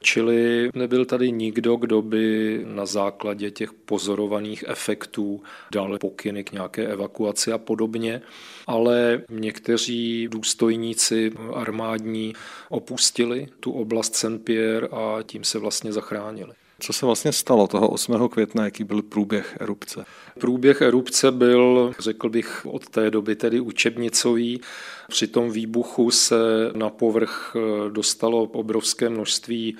Čili 0.00 0.70
nebyl 0.74 1.04
tady 1.04 1.32
nikdo, 1.32 1.76
kdo 1.76 2.02
by 2.02 2.60
na 2.64 2.86
základě 2.86 3.50
těch 3.50 3.72
pozorovaných 3.72 4.64
efektů 4.66 5.42
dal 5.72 5.98
pokyny 5.98 6.44
k 6.44 6.52
nějaké 6.52 6.86
evakuaci 6.86 7.52
a 7.52 7.58
podobně, 7.58 8.22
ale 8.66 9.22
někteří 9.30 10.28
důstojníci 10.28 11.32
armádní 11.54 12.32
opustili 12.68 13.46
tu 13.60 13.72
oblast 13.72 14.16
Saint-Pierre 14.16 14.88
a 14.92 15.22
tím 15.22 15.44
se 15.44 15.58
vlastně 15.58 15.92
zachránili. 15.92 16.52
Co 16.80 16.92
se 16.92 17.06
vlastně 17.06 17.32
stalo 17.32 17.66
toho 17.66 17.88
8. 17.88 18.28
května, 18.28 18.64
jaký 18.64 18.84
byl 18.84 19.02
průběh 19.02 19.56
erupce? 19.60 20.04
Průběh 20.40 20.82
erupce 20.82 21.32
byl, 21.32 21.92
řekl 21.98 22.28
bych, 22.28 22.66
od 22.66 22.88
té 22.88 23.10
doby 23.10 23.36
tedy 23.36 23.60
učebnicový. 23.60 24.60
Při 25.08 25.26
tom 25.26 25.50
výbuchu 25.50 26.10
se 26.10 26.36
na 26.74 26.90
povrch 26.90 27.56
dostalo 27.88 28.42
obrovské 28.42 29.08
množství 29.08 29.76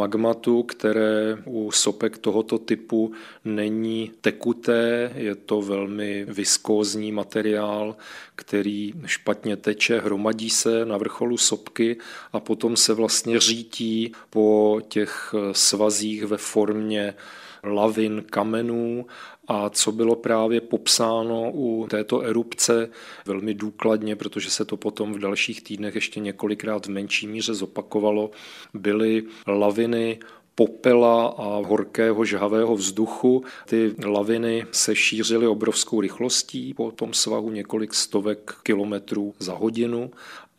magmatu, 0.00 0.62
které 0.62 1.36
u 1.44 1.70
sopek 1.72 2.18
tohoto 2.18 2.58
typu 2.58 3.12
není 3.44 4.10
tekuté, 4.20 5.12
je 5.14 5.34
to 5.34 5.62
velmi 5.62 6.24
viskózní 6.24 7.12
materiál, 7.12 7.96
který 8.34 8.92
špatně 9.06 9.56
teče, 9.56 10.00
hromadí 10.00 10.50
se 10.50 10.84
na 10.84 10.96
vrcholu 10.96 11.36
sopky 11.36 11.96
a 12.32 12.40
potom 12.40 12.76
se 12.76 12.94
vlastně 12.94 13.40
řítí 13.40 14.12
po 14.30 14.80
těch 14.88 15.34
svazích 15.52 16.24
ve 16.24 16.36
formě 16.36 17.14
lavin, 17.64 18.24
kamenů 18.30 19.06
A 19.52 19.70
co 19.70 19.92
bylo 19.92 20.16
právě 20.16 20.60
popsáno 20.60 21.50
u 21.50 21.86
této 21.90 22.20
erupce 22.20 22.88
velmi 23.26 23.54
důkladně, 23.54 24.16
protože 24.16 24.50
se 24.50 24.64
to 24.64 24.76
potom 24.76 25.12
v 25.12 25.18
dalších 25.18 25.62
týdnech 25.62 25.94
ještě 25.94 26.20
několikrát 26.20 26.86
v 26.86 26.90
menší 26.90 27.26
míře 27.26 27.54
zopakovalo, 27.54 28.30
byly 28.74 29.24
laviny 29.46 30.18
popela 30.54 31.26
a 31.26 31.66
horkého 31.66 32.24
žhavého 32.24 32.76
vzduchu. 32.76 33.44
Ty 33.66 33.94
laviny 34.04 34.66
se 34.70 34.96
šířily 34.96 35.46
obrovskou 35.46 36.00
rychlostí 36.00 36.74
po 36.74 36.90
tom 36.90 37.12
svahu 37.12 37.50
několik 37.50 37.94
stovek 37.94 38.54
kilometrů 38.62 39.34
za 39.38 39.54
hodinu 39.54 40.10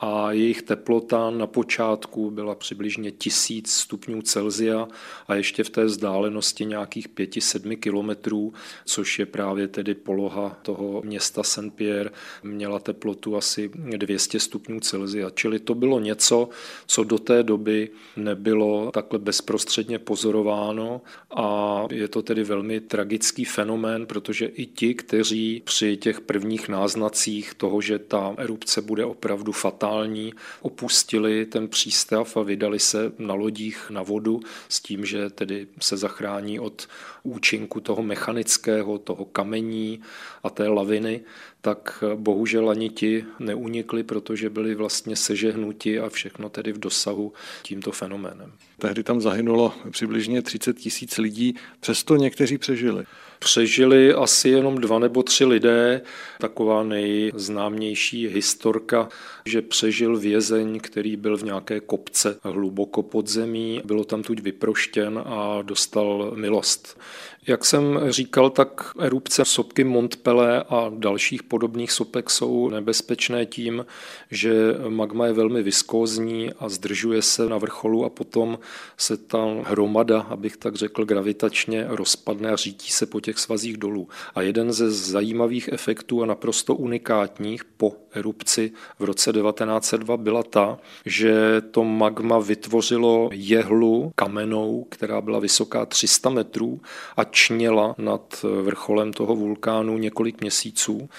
a 0.02 0.32
jejich 0.32 0.62
teplota 0.62 1.30
na 1.30 1.48
počátku 1.48 2.32
byla 2.32 2.56
přibližně 2.56 3.12
1000 3.12 3.72
stupňů 3.72 4.22
Celzia 4.22 4.88
a 5.28 5.36
ještě 5.36 5.64
v 5.64 5.70
té 5.70 5.86
vzdálenosti 5.86 6.66
nějakých 6.66 7.10
5-7 7.10 7.80
kilometrů, 7.80 8.54
což 8.86 9.20
je 9.20 9.26
právě 9.26 9.68
tedy 9.68 9.94
poloha 9.94 10.58
toho 10.62 11.02
města 11.06 11.44
Saint-Pierre, 11.44 12.12
měla 12.44 12.80
teplotu 12.80 13.38
asi 13.38 13.72
200 13.76 14.40
stupňů 14.40 14.80
Celzia. 14.80 15.30
Čili 15.30 15.60
to 15.60 15.76
bylo 15.76 16.00
něco, 16.00 16.50
co 16.88 17.04
do 17.04 17.20
té 17.20 17.44
doby 17.44 17.90
nebylo 18.16 18.92
takhle 18.94 19.20
bezprostředně 19.20 20.00
pozorováno 20.00 21.02
a 21.36 21.84
je 21.92 22.08
to 22.08 22.22
tedy 22.22 22.44
velmi 22.44 22.80
tragický 22.80 23.46
fenomén, 23.46 24.06
protože 24.06 24.46
i 24.46 24.66
ti, 24.66 24.94
kteří 24.94 25.62
při 25.66 25.98
těch 25.98 26.22
prvních 26.22 26.70
náznacích 26.70 27.54
toho, 27.54 27.82
že 27.82 28.00
ta 28.00 28.36
erupce 28.38 28.82
bude 28.82 29.06
opravdu 29.06 29.52
fatální, 29.52 29.91
fatální, 29.92 30.34
opustili 30.62 31.46
ten 31.46 31.68
přístav 31.68 32.38
a 32.38 32.42
vydali 32.42 32.80
se 32.80 33.12
na 33.20 33.34
lodích 33.34 33.90
na 33.90 34.04
vodu 34.04 34.40
s 34.70 34.80
tím, 34.80 35.06
že 35.06 35.30
tedy 35.30 35.68
se 35.82 35.98
zachrání 35.98 36.60
od 36.60 36.88
účinku 37.24 37.80
toho 37.80 38.04
mechanického, 38.04 38.98
toho 38.98 39.26
kamení 39.26 40.02
a 40.44 40.50
té 40.50 40.68
laviny, 40.68 41.22
tak 41.62 42.04
bohužel 42.16 42.70
ani 42.70 42.90
ti 42.90 43.26
neunikli, 43.40 44.04
protože 44.04 44.50
byli 44.50 44.76
vlastně 44.76 45.16
sežehnuti 45.16 46.00
a 46.00 46.10
všechno 46.10 46.50
tedy 46.50 46.72
v 46.72 46.80
dosahu 46.80 47.34
tímto 47.64 47.92
fenoménem. 47.92 48.52
Tehdy 48.78 49.04
tam 49.04 49.22
zahynulo 49.22 49.74
přibližně 49.92 50.42
30 50.42 50.78
tisíc 50.78 51.18
lidí, 51.18 51.56
přesto 51.80 52.16
někteří 52.16 52.58
přežili. 52.58 53.06
Přežili 53.44 54.14
asi 54.14 54.50
jenom 54.50 54.76
dva 54.76 55.00
nebo 55.00 55.24
tři 55.24 55.46
lidé. 55.46 56.02
Taková 56.40 56.84
nejznámější 56.84 58.28
historka, 58.28 59.10
že 59.46 59.62
přežil 59.62 60.18
vězeň, 60.18 60.80
který 60.80 61.16
byl 61.16 61.38
v 61.38 61.44
nějaké 61.44 61.80
kopce 61.80 62.38
hluboko 62.44 63.04
pod 63.04 63.28
zemí, 63.28 63.82
bylo 63.86 64.04
tam 64.04 64.24
tuď 64.24 64.42
vyproštěn 64.42 65.24
a 65.26 65.62
dostal 65.62 66.32
milost. 66.36 67.00
Jak 67.48 67.66
jsem 67.66 68.00
říkal, 68.10 68.50
tak 68.50 68.92
erupce 69.00 69.46
sopky 69.46 69.84
Montpelé 69.84 70.64
a 70.64 70.92
dalších 70.96 71.44
podobných 71.44 71.92
sopek 71.92 72.30
jsou 72.30 72.70
nebezpečné 72.70 73.46
tím, 73.46 73.86
že 74.32 74.54
magma 74.90 75.26
je 75.26 75.34
velmi 75.34 75.64
viskózní 75.64 76.54
a 76.60 76.70
zdržuje 76.70 77.22
se 77.22 77.50
na 77.50 77.58
vrcholu 77.58 78.06
a 78.06 78.10
potom 78.10 78.60
se 78.98 79.18
ta 79.18 79.46
hromada, 79.64 80.22
abych 80.22 80.58
tak 80.58 80.76
řekl, 80.76 81.06
gravitačně 81.06 81.86
rozpadne 81.88 82.50
a 82.50 82.56
řítí 82.56 82.92
se 82.92 83.06
po 83.06 83.20
těch 83.20 83.40
svazích 83.40 83.78
dolů. 83.78 84.08
A 84.36 84.42
jeden 84.42 84.74
ze 84.74 84.92
zajímavých 84.92 85.70
efektů 85.74 86.24
a 86.24 86.26
naprosto 86.26 86.76
unikátních 86.76 87.66
po 87.66 87.94
erupci 88.14 88.72
v 89.00 89.04
roce 89.04 89.34
1902 89.34 90.18
byla 90.18 90.44
ta, 90.44 90.78
že 91.06 91.62
to 91.72 91.84
magma 91.84 92.40
vytvořilo 92.40 93.30
jehlu 93.34 94.12
kamenou, 94.16 94.86
která 94.90 95.22
byla 95.22 95.40
vysoká 95.40 95.86
300 95.86 96.30
metrů 96.30 96.82
a 97.18 97.31
čněla 97.32 97.96
nad 97.98 98.46
vrcholem 98.64 99.14
toho 99.14 99.36
vulkánu 99.36 99.98
několik 99.98 100.42
měsíců, 100.42 101.10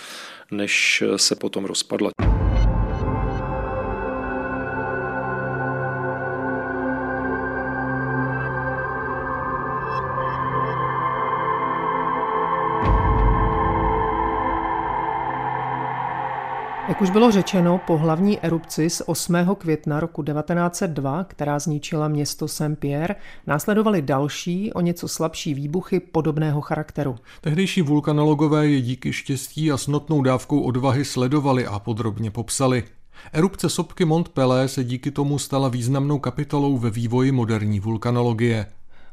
než 0.51 1.03
se 1.17 1.37
potom 1.37 1.65
rozpadla. 1.65 2.11
Už 17.03 17.11
bylo 17.11 17.31
řečeno, 17.31 17.81
po 17.87 17.99
hlavní 17.99 18.41
erupci 18.41 18.91
z 18.91 19.03
8. 19.07 19.35
května 19.59 20.01
roku 20.01 20.23
1902, 20.23 21.25
která 21.25 21.59
zničila 21.59 22.09
město 22.09 22.49
Saint-Pierre, 22.49 23.15
následovaly 23.47 24.03
další, 24.03 24.73
o 24.73 24.81
něco 24.81 25.09
slabší 25.09 25.55
výbuchy 25.55 26.01
podobného 26.01 26.61
charakteru. 26.61 27.17
Tehdejší 27.41 27.83
vulkanologové 27.83 28.69
je 28.69 28.81
díky 28.81 29.13
štěstí 29.13 29.73
a 29.73 29.77
snotnou 29.77 30.23
dávkou 30.23 30.61
odvahy 30.61 31.05
sledovali 31.05 31.67
a 31.67 31.79
podrobně 31.79 32.31
popsali. 32.31 32.85
Erupce 33.33 33.69
sopky 33.69 34.05
Mont 34.05 34.31
se 34.67 34.85
díky 34.85 35.11
tomu 35.11 35.39
stala 35.39 35.69
významnou 35.69 36.19
kapitolou 36.19 36.79
ve 36.79 36.91
vývoji 36.91 37.33
moderní 37.33 37.81
vulkanologie. 37.81 38.67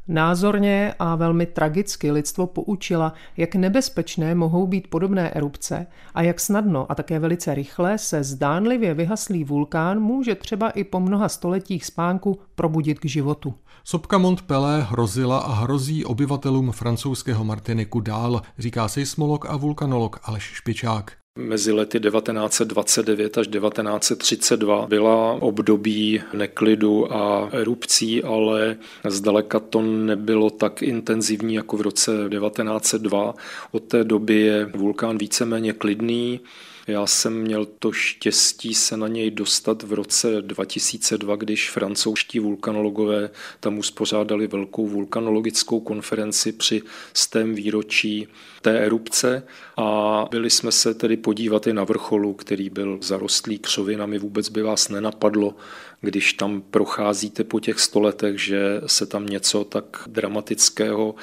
Názorně 0.08 0.94
a 0.98 1.16
velmi 1.16 1.46
tragicky 1.46 2.10
lidstvo 2.10 2.46
poučila, 2.46 3.12
jak 3.36 3.54
nebezpečné 3.54 4.34
mohou 4.34 4.66
být 4.66 4.88
podobné 4.88 5.30
erupce 5.30 5.86
a 6.14 6.22
jak 6.22 6.40
snadno 6.40 6.92
a 6.92 6.94
také 6.94 7.18
velice 7.18 7.54
rychle 7.54 7.98
se 7.98 8.24
zdánlivě 8.24 8.94
vyhaslý 8.94 9.44
vulkán 9.44 10.00
může 10.00 10.34
třeba 10.34 10.70
i 10.70 10.84
po 10.84 11.00
mnoha 11.00 11.28
stoletích 11.28 11.86
spánku 11.86 12.38
probudit 12.54 12.98
k 12.98 13.04
životu. 13.04 13.54
Sopka 13.84 14.18
Mont 14.18 14.42
Pelé 14.42 14.82
hrozila 14.82 15.38
a 15.38 15.52
hrozí 15.52 16.04
obyvatelům 16.04 16.72
francouzského 16.72 17.44
Martiniku 17.44 18.00
dál, 18.00 18.42
říká 18.58 18.88
seismolog 18.88 19.46
a 19.46 19.56
vulkanolog 19.56 20.20
Aleš 20.22 20.42
Špičák. 20.42 21.19
Mezi 21.38 21.72
lety 21.72 22.00
1929 22.00 23.38
až 23.38 23.46
1932 23.46 24.86
byla 24.86 25.32
období 25.32 26.22
neklidu 26.32 27.12
a 27.12 27.48
erupcí, 27.52 28.22
ale 28.22 28.76
zdaleka 29.08 29.60
to 29.60 29.82
nebylo 29.82 30.50
tak 30.50 30.82
intenzivní 30.82 31.54
jako 31.54 31.76
v 31.76 31.80
roce 31.80 32.12
1902. 32.30 33.34
Od 33.72 33.82
té 33.82 34.04
doby 34.04 34.40
je 34.40 34.64
vulkán 34.64 35.18
víceméně 35.18 35.72
klidný. 35.72 36.40
Já 36.86 37.06
jsem 37.06 37.42
měl 37.42 37.66
to 37.78 37.92
štěstí 37.92 38.74
se 38.74 38.96
na 38.96 39.08
něj 39.08 39.30
dostat 39.30 39.82
v 39.82 39.92
roce 39.92 40.42
2002, 40.42 41.36
když 41.36 41.70
francouzští 41.70 42.38
vulkanologové 42.38 43.30
tam 43.60 43.78
uspořádali 43.78 44.46
velkou 44.46 44.86
vulkanologickou 44.86 45.80
konferenci 45.80 46.52
při 46.52 46.82
stém 47.14 47.54
výročí 47.54 48.28
té 48.62 48.78
erupce 48.78 49.42
a 49.76 50.24
byli 50.30 50.50
jsme 50.50 50.72
se 50.72 50.94
tedy 50.94 51.16
podívat 51.16 51.66
i 51.66 51.72
na 51.72 51.84
vrcholu, 51.84 52.34
který 52.34 52.70
byl 52.70 52.98
zarostlý 53.02 53.58
křovinami. 53.58 54.18
Vůbec 54.18 54.48
by 54.48 54.62
vás 54.62 54.88
nenapadlo, 54.88 55.54
když 56.00 56.32
tam 56.32 56.62
procházíte 56.70 57.44
po 57.44 57.60
těch 57.60 57.80
stoletech, 57.80 58.38
že 58.42 58.80
se 58.86 59.06
tam 59.06 59.26
něco 59.26 59.64
tak 59.64 59.84
dramatického 60.06 61.14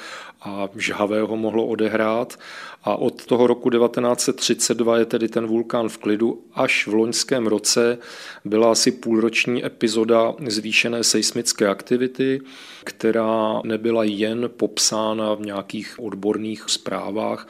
a 0.42 0.68
žhavého 0.76 1.36
mohlo 1.36 1.66
odehrát. 1.66 2.38
A 2.84 2.96
od 2.96 3.26
toho 3.26 3.46
roku 3.46 3.70
1932 3.70 4.98
je 4.98 5.04
tedy 5.04 5.28
ten 5.28 5.46
vulkán 5.46 5.88
v 5.88 5.98
klidu. 5.98 6.42
Až 6.54 6.86
v 6.86 6.94
loňském 6.94 7.46
roce 7.46 7.98
byla 8.44 8.72
asi 8.72 8.90
půlroční 8.90 9.64
epizoda 9.64 10.34
zvýšené 10.46 11.04
seismické 11.04 11.68
aktivity, 11.68 12.40
která 12.84 13.60
nebyla 13.64 14.04
jen 14.04 14.50
popsána 14.56 15.34
v 15.34 15.40
nějakých 15.40 15.94
odborných 15.98 16.64
zprávách, 16.66 17.48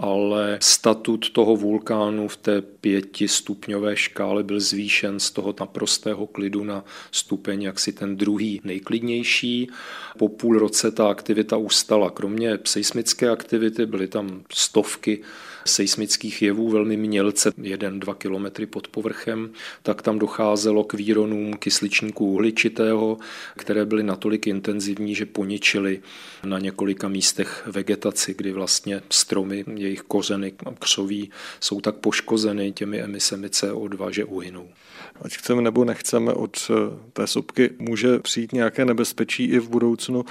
ale 0.00 0.58
statut 0.60 1.30
toho 1.30 1.56
vulkánu 1.56 2.28
v 2.28 2.36
té 2.36 2.62
pětistupňové 2.62 3.96
škále 3.96 4.42
byl 4.42 4.60
zvýšen 4.60 5.20
z 5.20 5.30
toho 5.30 5.54
naprostého 5.60 6.26
klidu 6.26 6.64
na 6.64 6.84
stupeň 7.12 7.62
jaksi 7.62 7.92
ten 7.92 8.16
druhý 8.16 8.60
nejklidnější. 8.64 9.70
Po 10.18 10.28
půl 10.28 10.58
roce 10.58 10.90
ta 10.90 11.08
aktivita 11.08 11.56
ustala. 11.56 12.10
Kromě 12.10 12.58
seismické 12.64 13.28
aktivity 13.28 13.86
byly 13.86 14.08
tam 14.08 14.42
stovky 14.52 15.22
seismických 15.64 16.42
jevů 16.42 16.70
velmi 16.70 16.96
mělce, 16.96 17.50
1-2 17.50 18.14
kilometry 18.14 18.66
pod 18.66 18.88
povrchem, 18.88 19.50
tak 19.82 20.02
tam 20.02 20.18
docházelo 20.18 20.84
k 20.84 20.94
výronům 20.94 21.56
kysličníku 21.56 22.26
uhličitého, 22.26 23.18
které 23.56 23.84
byly 23.84 24.02
natolik 24.02 24.46
intenzivní, 24.46 25.14
že 25.14 25.26
poničily 25.26 26.00
na 26.44 26.58
několika 26.58 27.08
místech 27.08 27.62
vegetaci, 27.66 28.34
kdy 28.38 28.52
vlastně 28.52 29.02
stromy, 29.10 29.64
jejich 29.74 30.02
kořeny 30.02 30.52
křoví 30.78 31.30
jsou 31.60 31.80
tak 31.80 31.94
poškozeny 31.94 32.72
těmi 32.72 33.00
emisemi 33.00 33.46
CO2, 33.46 34.10
že 34.10 34.24
uhynou. 34.24 34.68
Ať 35.22 35.36
chceme 35.36 35.62
nebo 35.62 35.84
nechceme, 35.84 36.32
od 36.32 36.70
eh, 36.70 36.74
té 37.12 37.26
sopky 37.26 37.70
může 37.78 38.18
přijít 38.18 38.52
nějaké 38.52 38.84
nebezpečí 38.84 39.44
i 39.44 39.58
v 39.58 39.68
budoucnu. 39.68 40.24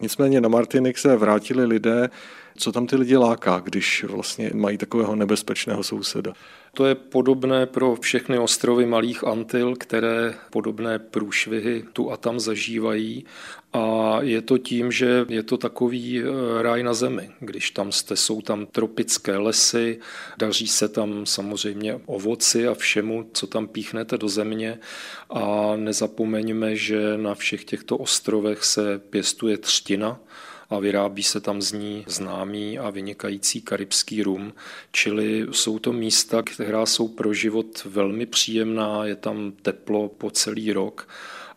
Nicméně 0.00 0.40
na 0.40 0.48
Martinik 0.48 0.98
se 0.98 1.16
vrátili 1.16 1.64
lidé, 1.64 2.10
Co 2.56 2.72
tam 2.72 2.86
ty 2.86 2.96
lidi 2.96 3.16
láká, 3.16 3.60
když 3.64 4.04
vlastně 4.04 4.50
mají 4.54 4.78
takového 4.78 5.16
nebezpečného 5.16 5.82
souseda? 5.82 6.32
To 6.76 6.86
je 6.86 6.94
podobné 6.94 7.66
pro 7.66 7.96
všechny 7.96 8.38
ostrovy 8.38 8.86
Malých 8.86 9.24
Antil, 9.24 9.76
které 9.76 10.34
podobné 10.50 10.98
průšvihy 10.98 11.84
tu 11.92 12.12
a 12.12 12.16
tam 12.16 12.40
zažívají. 12.40 13.24
A 13.72 14.16
je 14.20 14.42
to 14.42 14.58
tím, 14.58 14.92
že 14.92 15.26
je 15.28 15.42
to 15.42 15.56
takový 15.56 16.22
eh, 16.22 16.62
ráj 16.62 16.82
na 16.82 16.94
zemi. 16.94 17.30
Když 17.40 17.70
tam 17.70 17.92
jste, 17.92 18.16
jsou 18.16 18.42
tam 18.42 18.66
tropické 18.66 19.36
lesy, 19.36 19.98
daří 20.38 20.66
se 20.66 20.88
tam 20.88 21.26
samozřejmě 21.26 22.00
ovoci 22.06 22.68
a 22.68 22.74
všemu, 22.74 23.30
co 23.32 23.46
tam 23.46 23.68
píchnete 23.68 24.18
do 24.18 24.28
země. 24.28 24.78
A 25.30 25.72
nezapomeňme, 25.76 26.76
že 26.76 27.18
na 27.18 27.34
všech 27.34 27.64
těchto 27.64 27.96
ostrovech 27.96 28.64
se 28.64 28.98
pěstuje 28.98 29.58
třtina, 29.58 30.20
a 30.70 30.78
vyrábí 30.78 31.22
se 31.22 31.40
tam 31.40 31.62
z 31.62 31.72
ní 31.72 32.04
známý 32.08 32.78
a 32.78 32.90
vynikající 32.90 33.60
karibský 33.60 34.22
rum. 34.22 34.52
Čili 34.92 35.46
jsou 35.50 35.78
to 35.78 35.92
místa, 35.92 36.42
která 36.42 36.86
jsou 36.86 37.08
pro 37.08 37.34
život 37.34 37.84
velmi 37.84 38.26
příjemná, 38.26 39.04
je 39.04 39.16
tam 39.16 39.52
teplo 39.62 40.08
po 40.08 40.30
celý 40.30 40.72
rok 40.72 41.08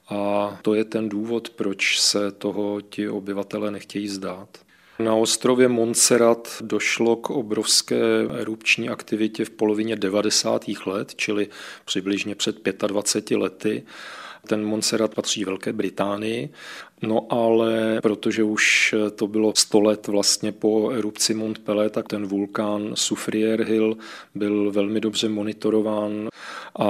a 0.10 0.58
to 0.62 0.74
je 0.74 0.86
ten 0.86 1.10
důvod, 1.10 1.50
proč 1.50 2.00
se 2.00 2.32
toho 2.32 2.82
ti 2.82 3.10
obyvatele 3.10 3.72
nechtějí 3.72 4.08
zdát. 4.08 4.50
Na 5.00 5.16
ostrově 5.16 5.68
Montserrat 5.68 6.62
došlo 6.62 7.16
k 7.16 7.30
obrovské 7.30 8.02
erupční 8.40 8.90
aktivitě 8.90 9.46
v 9.46 9.50
polovině 9.50 9.96
90. 9.96 10.66
let, 10.86 11.16
čili 11.16 11.48
přibližně 11.86 12.36
před 12.36 12.56
25 12.88 13.38
lety. 13.38 13.84
Ten 14.48 14.66
Montserrat 14.66 15.16
patří 15.16 15.46
Velké 15.46 15.74
Británii 15.74 16.50
No 17.02 17.28
ale 17.30 18.00
protože 18.02 18.44
už 18.44 18.96
to 19.16 19.28
bylo 19.28 19.54
100 19.56 19.80
let 19.80 20.08
vlastně 20.08 20.52
po 20.52 20.92
erupci 20.92 21.34
Mont 21.34 21.60
tak 21.90 22.08
ten 22.08 22.26
vulkán 22.26 22.92
Soufriere 22.94 23.66
Hill 23.66 23.98
byl 24.36 24.72
velmi 24.72 25.02
dobře 25.02 25.30
monitorován 25.30 26.30
a 26.76 26.90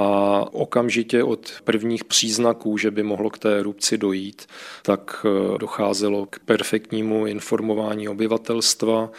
okamžitě 0.51 1.23
od 1.23 1.51
prvních 1.63 2.03
příznaků, 2.03 2.77
že 2.77 2.91
by 2.91 3.03
mohlo 3.03 3.29
k 3.29 3.37
té 3.37 3.59
erupci 3.59 3.97
dojít, 3.97 4.45
tak 4.83 5.25
eh, 5.25 5.57
docházelo 5.57 6.25
k 6.25 6.39
perfektnímu 6.39 7.25
informování 7.25 8.09
obyvatelstva 8.09 9.11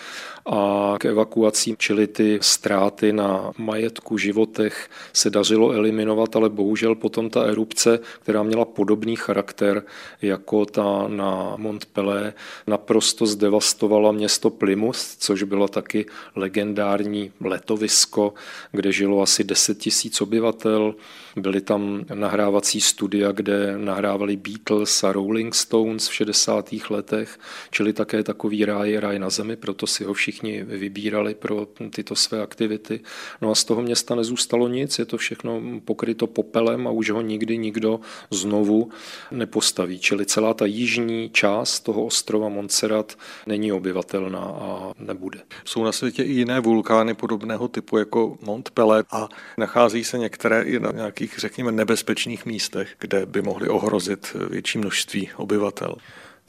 a 0.46 0.94
k 1.00 1.04
evakuacím, 1.04 1.76
čili 1.78 2.06
ty 2.06 2.38
ztráty 2.42 3.12
na 3.12 3.52
majetku, 3.58 4.18
životech 4.18 4.90
se 5.12 5.30
dařilo 5.30 5.72
eliminovat, 5.72 6.36
ale 6.36 6.48
bohužel 6.48 6.94
potom 6.94 7.30
ta 7.30 7.42
erupce, 7.42 7.98
která 8.20 8.42
měla 8.42 8.64
podobný 8.64 9.16
charakter 9.16 9.82
jako 10.22 10.66
ta 10.66 10.79
ta 10.80 11.08
na 11.08 11.56
Montpellier 11.56 12.32
naprosto 12.66 13.26
zdevastovala 13.26 14.12
město 14.12 14.50
Plymouth, 14.50 14.98
což 15.18 15.42
bylo 15.42 15.68
taky 15.68 16.06
legendární 16.36 17.32
letovisko, 17.40 18.34
kde 18.72 18.92
žilo 18.92 19.22
asi 19.22 19.44
10 19.44 19.78
tisíc 19.78 20.20
obyvatel. 20.20 20.94
Byly 21.36 21.60
tam 21.60 22.04
nahrávací 22.14 22.80
studia, 22.80 23.32
kde 23.32 23.78
nahrávali 23.78 24.36
Beatles 24.36 25.04
a 25.04 25.12
Rolling 25.12 25.54
Stones 25.54 26.08
v 26.08 26.14
60. 26.14 26.70
letech, 26.90 27.38
čili 27.70 27.92
také 27.92 28.22
takový 28.22 28.64
ráj, 28.64 28.96
ráj 28.96 29.18
na 29.18 29.30
zemi, 29.30 29.56
proto 29.56 29.86
si 29.86 30.04
ho 30.04 30.14
všichni 30.14 30.62
vybírali 30.62 31.34
pro 31.34 31.66
tyto 31.90 32.16
své 32.16 32.42
aktivity. 32.42 33.00
No 33.40 33.50
a 33.50 33.54
z 33.54 33.64
toho 33.64 33.82
města 33.82 34.14
nezůstalo 34.14 34.68
nic, 34.68 34.98
je 34.98 35.04
to 35.04 35.16
všechno 35.16 35.62
pokryto 35.84 36.26
popelem 36.26 36.86
a 36.86 36.90
už 36.90 37.10
ho 37.10 37.20
nikdy 37.20 37.58
nikdo 37.58 38.00
znovu 38.30 38.90
nepostaví. 39.30 39.98
Čili 39.98 40.26
celá 40.26 40.54
ta 40.54 40.66
jižní 40.70 41.30
část 41.30 41.80
toho 41.80 42.04
ostrova 42.04 42.48
Montserrat 42.48 43.18
není 43.46 43.72
obyvatelná 43.72 44.40
a 44.40 44.92
nebude. 44.98 45.40
Jsou 45.64 45.84
na 45.84 45.92
světě 45.92 46.22
i 46.22 46.32
jiné 46.32 46.60
vulkány 46.60 47.14
podobného 47.14 47.68
typu 47.68 47.98
jako 47.98 48.38
Mont 48.42 48.70
Pelé 48.70 49.04
a 49.10 49.28
nachází 49.58 50.04
se 50.04 50.18
některé 50.18 50.62
i 50.62 50.80
na 50.80 50.92
nějakých, 50.92 51.34
řekněme, 51.38 51.72
nebezpečných 51.72 52.46
místech, 52.46 52.94
kde 52.98 53.26
by 53.26 53.42
mohly 53.42 53.68
ohrozit 53.68 54.36
větší 54.50 54.78
množství 54.78 55.30
obyvatel. 55.36 55.94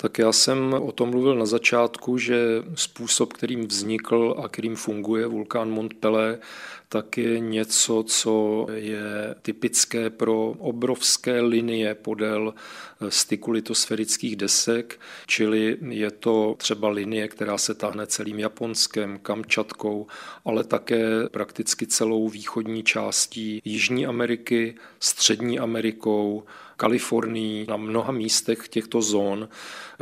Tak 0.02 0.18
já 0.18 0.32
jsem 0.32 0.74
o 0.74 0.91
tom 0.91 1.10
mluvil 1.10 1.36
na 1.36 1.45
začátku, 1.45 2.18
že 2.18 2.64
způsob, 2.76 3.34
kterým 3.34 3.68
vznikl 3.68 4.36
a 4.43 4.47
kterým 4.47 4.76
funguje 4.76 5.28
vulkán 5.28 5.70
Mont 5.70 5.93
Pelé, 5.93 6.39
tak 6.89 7.18
je 7.18 7.39
něco, 7.39 8.04
co 8.08 8.68
je 8.74 9.36
typické 9.41 10.10
pro 10.10 10.56
obrovské 10.60 11.41
linie 11.41 11.95
podél 11.95 12.54
styku 13.10 13.52
litosférických 13.52 14.36
desek, 14.36 14.99
čili 15.28 15.78
je 15.89 16.12
to 16.12 16.56
třeba 16.58 16.89
linie, 16.89 17.28
která 17.28 17.58
se 17.58 17.74
tahne 17.74 18.08
celým 18.08 18.39
Japonskem, 18.39 19.20
Kamčatkou, 19.20 20.08
ale 20.45 20.64
také 20.64 21.30
prakticky 21.32 21.88
celou 21.88 22.30
východní 22.30 22.84
částí 22.84 23.62
Jižní 23.66 24.06
Ameriky, 24.06 24.76
Střední 24.99 25.60
Amerikou, 25.60 26.43
Kalifornii, 26.82 27.66
na 27.70 27.78
mnoha 27.78 28.12
místech 28.12 28.68
těchto 28.68 29.02
zón 29.02 29.50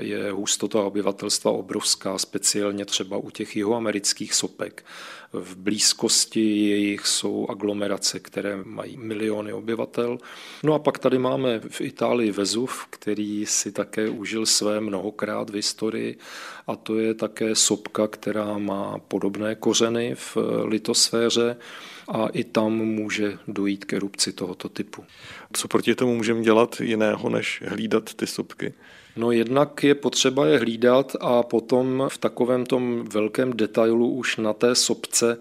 je 0.02 0.32
hustota 0.32 0.82
obyvatelstva 0.82 1.52
obrovská, 1.52 2.18
speciálně 2.18 2.86
třeba 2.86 3.18
u 3.18 3.30
těch 3.30 3.56
jihoamerických 3.56 4.34
sopek. 4.34 4.86
V 5.34 5.56
blízkosti 5.56 6.70
jejich 6.70 7.08
jsou 7.08 7.48
aglomerace, 7.50 8.20
které 8.20 8.60
mají 8.64 8.98
miliony 8.98 9.54
obyvatel. 9.54 10.18
No 10.64 10.74
a 10.74 10.80
pak 10.80 11.00
tady 11.00 11.20
máme 11.20 11.60
v 11.60 11.82
Itálii 11.82 12.32
Vezuv, 12.32 12.86
který 12.90 13.46
si 13.46 13.72
také 13.72 14.10
užil 14.10 14.46
své 14.46 14.82
mnohokrát 14.82 15.50
v 15.50 15.54
historii 15.54 16.18
a 16.68 16.76
to 16.76 17.00
je 17.00 17.14
také 17.14 17.56
sopka, 17.56 18.08
která 18.08 18.58
má 18.58 18.98
podobné 19.08 19.56
kořeny 19.56 20.16
v 20.16 20.38
litosféře 20.66 21.58
a 22.10 22.28
i 22.28 22.44
tam 22.44 22.74
může 22.74 23.38
dojít 23.48 23.86
k 23.86 23.94
erupci 23.94 24.34
tohoto 24.34 24.70
typu. 24.70 25.04
Co 25.54 25.68
proti 25.68 25.96
tomu 25.96 26.16
můžeme 26.16 26.42
dělat 26.42 26.82
jiného, 26.82 27.30
než 27.30 27.64
hlídat 27.68 28.14
ty 28.14 28.28
sopky? 28.28 28.74
No 29.16 29.32
jednak 29.32 29.84
je 29.84 29.96
potřeba 29.96 30.46
je 30.46 30.60
hlídat 30.60 31.16
a 31.20 31.44
potom 31.44 32.08
v 32.08 32.18
takovém 32.18 32.66
tom 32.66 33.06
velkém 33.14 33.54
detailu 33.54 34.10
už 34.10 34.38
na 34.38 34.54
té 34.54 34.76
sopce 34.76 35.38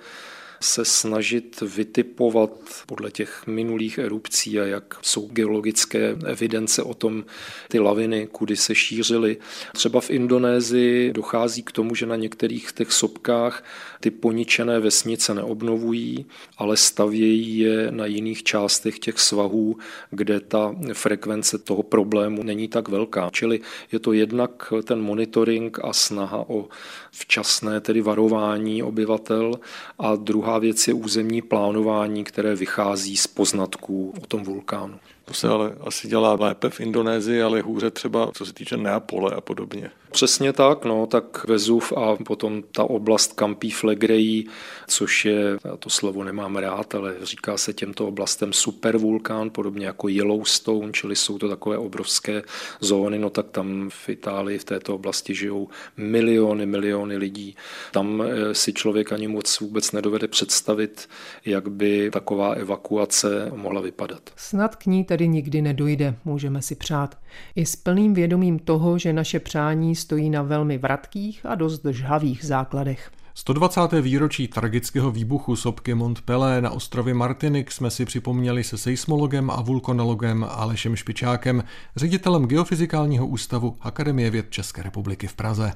se 0.60 0.84
snažit 0.84 1.60
vytipovat 1.76 2.50
podle 2.86 3.10
těch 3.10 3.46
minulých 3.46 3.98
erupcí 3.98 4.60
a 4.60 4.64
jak 4.64 4.98
jsou 5.02 5.26
geologické 5.26 6.16
evidence 6.26 6.82
o 6.82 6.94
tom, 6.94 7.24
ty 7.68 7.78
laviny, 7.78 8.28
kudy 8.32 8.56
se 8.56 8.74
šířily. 8.74 9.36
Třeba 9.74 10.00
v 10.00 10.10
Indonésii 10.10 11.12
dochází 11.12 11.62
k 11.62 11.72
tomu, 11.72 11.94
že 11.94 12.06
na 12.06 12.16
některých 12.16 12.72
těch 12.72 12.92
sopkách 12.92 13.64
ty 14.00 14.10
poničené 14.10 14.80
vesnice 14.80 15.34
neobnovují, 15.34 16.26
ale 16.58 16.76
stavějí 16.76 17.58
je 17.58 17.90
na 17.90 18.06
jiných 18.06 18.42
částech 18.42 18.98
těch 18.98 19.18
svahů, 19.18 19.76
kde 20.10 20.40
ta 20.40 20.76
frekvence 20.92 21.58
toho 21.58 21.82
problému 21.82 22.42
není 22.42 22.68
tak 22.68 22.88
velká. 22.88 23.30
Čili 23.32 23.60
je 23.92 23.98
to 23.98 24.12
jednak 24.12 24.72
ten 24.84 25.00
monitoring 25.00 25.78
a 25.84 25.92
snaha 25.92 26.44
o 26.48 26.68
včasné 27.10 27.80
tedy 27.80 28.00
varování 28.00 28.82
obyvatel 28.82 29.54
a 29.98 30.16
druhá 30.16 30.47
věc 30.56 30.88
je 30.88 30.94
územní 30.94 31.42
plánování, 31.42 32.24
které 32.24 32.54
vychází 32.54 33.16
z 33.16 33.26
poznatků 33.26 34.14
o 34.22 34.26
tom 34.26 34.44
vulkánu. 34.44 34.98
To 35.28 35.34
se 35.34 35.48
ale 35.48 35.72
asi 35.80 36.08
dělá 36.08 36.34
lépe 36.40 36.70
v 36.70 36.80
Indonésii, 36.80 37.42
ale 37.42 37.60
hůře 37.60 37.90
třeba 37.90 38.30
co 38.34 38.46
se 38.46 38.52
týče 38.52 38.76
Neapole 38.76 39.34
a 39.34 39.40
podobně. 39.40 39.90
Přesně 40.10 40.52
tak, 40.52 40.84
no, 40.84 41.06
tak 41.06 41.48
Vezuv 41.48 41.92
a 41.92 42.16
potom 42.16 42.62
ta 42.72 42.84
oblast 42.84 43.32
Campí 43.32 43.70
Flegrei, 43.70 44.44
což 44.86 45.24
je, 45.24 45.58
já 45.64 45.76
to 45.76 45.90
slovo 45.90 46.24
nemám 46.24 46.56
rád, 46.56 46.94
ale 46.94 47.14
říká 47.22 47.56
se 47.56 47.72
těmto 47.72 48.06
oblastem 48.06 48.52
supervulkán, 48.52 49.50
podobně 49.50 49.86
jako 49.86 50.08
Yellowstone, 50.08 50.92
čili 50.92 51.16
jsou 51.16 51.38
to 51.38 51.48
takové 51.48 51.78
obrovské 51.78 52.42
zóny, 52.80 53.18
no 53.18 53.30
tak 53.30 53.46
tam 53.50 53.90
v 53.90 54.08
Itálii 54.08 54.58
v 54.58 54.64
této 54.64 54.94
oblasti 54.94 55.34
žijou 55.34 55.68
miliony, 55.96 56.66
miliony 56.66 57.16
lidí. 57.16 57.56
Tam 57.92 58.22
eh, 58.22 58.54
si 58.54 58.72
člověk 58.72 59.12
ani 59.12 59.28
moc 59.28 59.60
vůbec 59.60 59.92
nedovede 59.92 60.28
představit, 60.28 61.08
jak 61.44 61.68
by 61.68 62.10
taková 62.10 62.52
evakuace 62.52 63.52
mohla 63.54 63.80
vypadat. 63.80 64.22
Snad 64.36 64.76
k 64.76 64.86
ní 64.86 65.04
tedy 65.18 65.28
nikdy 65.28 65.62
nedojde, 65.62 66.14
můžeme 66.24 66.62
si 66.62 66.74
přát. 66.74 67.18
I 67.56 67.66
s 67.66 67.76
plným 67.76 68.14
vědomím 68.14 68.58
toho, 68.58 68.98
že 68.98 69.12
naše 69.12 69.40
přání 69.40 69.96
stojí 69.96 70.30
na 70.30 70.42
velmi 70.42 70.78
vratkých 70.78 71.46
a 71.46 71.54
dost 71.54 71.84
žhavých 71.90 72.44
základech. 72.44 73.10
120. 73.34 73.80
výročí 74.00 74.48
tragického 74.48 75.10
výbuchu 75.10 75.56
sopky 75.56 75.94
Mont 75.94 76.20
Pelé 76.20 76.60
na 76.60 76.70
ostrově 76.70 77.14
Martinik 77.14 77.72
jsme 77.72 77.90
si 77.90 78.04
připomněli 78.04 78.64
se 78.64 78.78
seismologem 78.78 79.50
a 79.50 79.62
vulkanologem 79.62 80.46
Alešem 80.50 80.96
Špičákem, 80.96 81.64
ředitelem 81.96 82.46
Geofyzikálního 82.46 83.26
ústavu 83.26 83.76
Akademie 83.80 84.30
věd 84.30 84.50
České 84.50 84.82
republiky 84.82 85.26
v 85.26 85.34
Praze. 85.34 85.72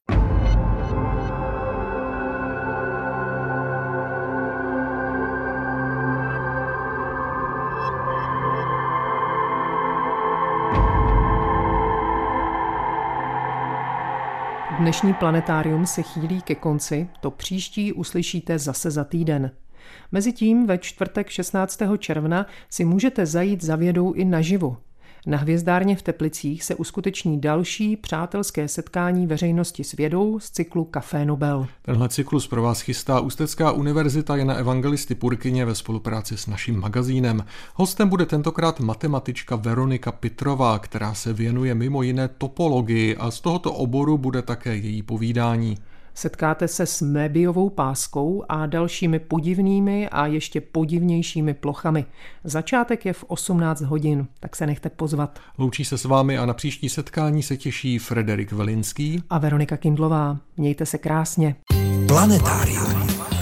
Dnešní 14.83 15.15
planetárium 15.15 15.87
se 15.87 16.03
chýlí 16.03 16.43
ke 16.43 16.55
konci, 16.55 17.09
to 17.21 17.31
příští 17.31 17.93
uslyšíte 17.93 18.59
zase 18.59 18.91
za 18.91 19.05
týden. 19.05 19.51
Mezitím 20.13 20.67
ve 20.67 20.79
čtvrtek 20.79 21.29
16. 21.29 21.83
června 21.99 22.47
si 22.71 22.85
můžete 22.85 23.27
zajít 23.27 23.65
za 23.65 23.77
vědou 23.77 24.13
i 24.13 24.25
naživo. 24.25 24.77
Na 25.27 25.39
hvězdárně 25.39 25.97
v 25.97 26.03
Teplicích 26.03 26.65
se 26.65 26.75
uskuteční 26.75 27.41
další 27.41 27.97
přátelské 27.97 28.69
setkání 28.69 29.27
veřejnosti 29.27 29.85
s 29.85 29.93
vědou 29.93 30.39
z 30.41 30.51
cyklu 30.51 30.85
Café 30.85 31.25
Nobel. 31.25 31.67
Tenhle 31.83 32.09
cyklus 32.09 32.47
pro 32.47 32.63
vás 32.63 32.81
chystá 32.81 33.21
Ústecká 33.21 33.73
univerzita 33.73 34.37
Jana 34.37 34.55
Evangelisty 34.55 35.15
Purkyně 35.15 35.65
ve 35.65 35.75
spolupráci 35.75 36.37
s 36.37 36.47
naším 36.47 36.81
magazínem. 36.81 37.45
Hostem 37.75 38.09
bude 38.09 38.27
tentokrát 38.27 38.81
matematička 38.81 39.57
Veronika 39.57 40.13
Pitrová, 40.13 40.79
která 40.79 41.15
se 41.15 41.33
věnuje 41.33 41.75
mimo 41.75 42.03
jiné 42.03 42.29
topologii 42.29 43.17
a 43.17 43.31
z 43.31 43.41
tohoto 43.41 43.73
oboru 43.73 44.19
bude 44.19 44.43
také 44.43 44.77
její 44.77 45.03
povídání. 45.03 45.79
Setkáte 46.15 46.69
se 46.69 46.87
s 46.87 47.03
mébiovou 47.03 47.71
páskou 47.71 48.45
a 48.49 48.67
dalšími 48.67 49.19
podivnými 49.19 50.09
a 50.09 50.27
ještě 50.27 50.61
podivnějšími 50.61 51.55
plochami. 51.55 52.05
Začátek 52.45 53.07
je 53.07 53.13
v 53.13 53.25
18 53.29 53.81
hodin, 53.81 54.27
tak 54.41 54.57
se 54.57 54.67
nechte 54.67 54.91
pozvat. 54.91 55.39
Loučí 55.59 55.85
se 55.85 55.99
s 55.99 56.05
vámi 56.05 56.39
a 56.39 56.47
na 56.47 56.55
příští 56.55 56.89
setkání 56.89 57.43
se 57.43 57.57
těší 57.57 57.99
Frederik 57.99 58.53
Velinský 58.53 59.23
a 59.31 59.39
Veronika 59.39 59.77
Kindlová. 59.77 60.39
Mějte 60.57 60.87
se 60.87 60.99
krásně. 60.99 61.57
Planetárium. 62.07 63.42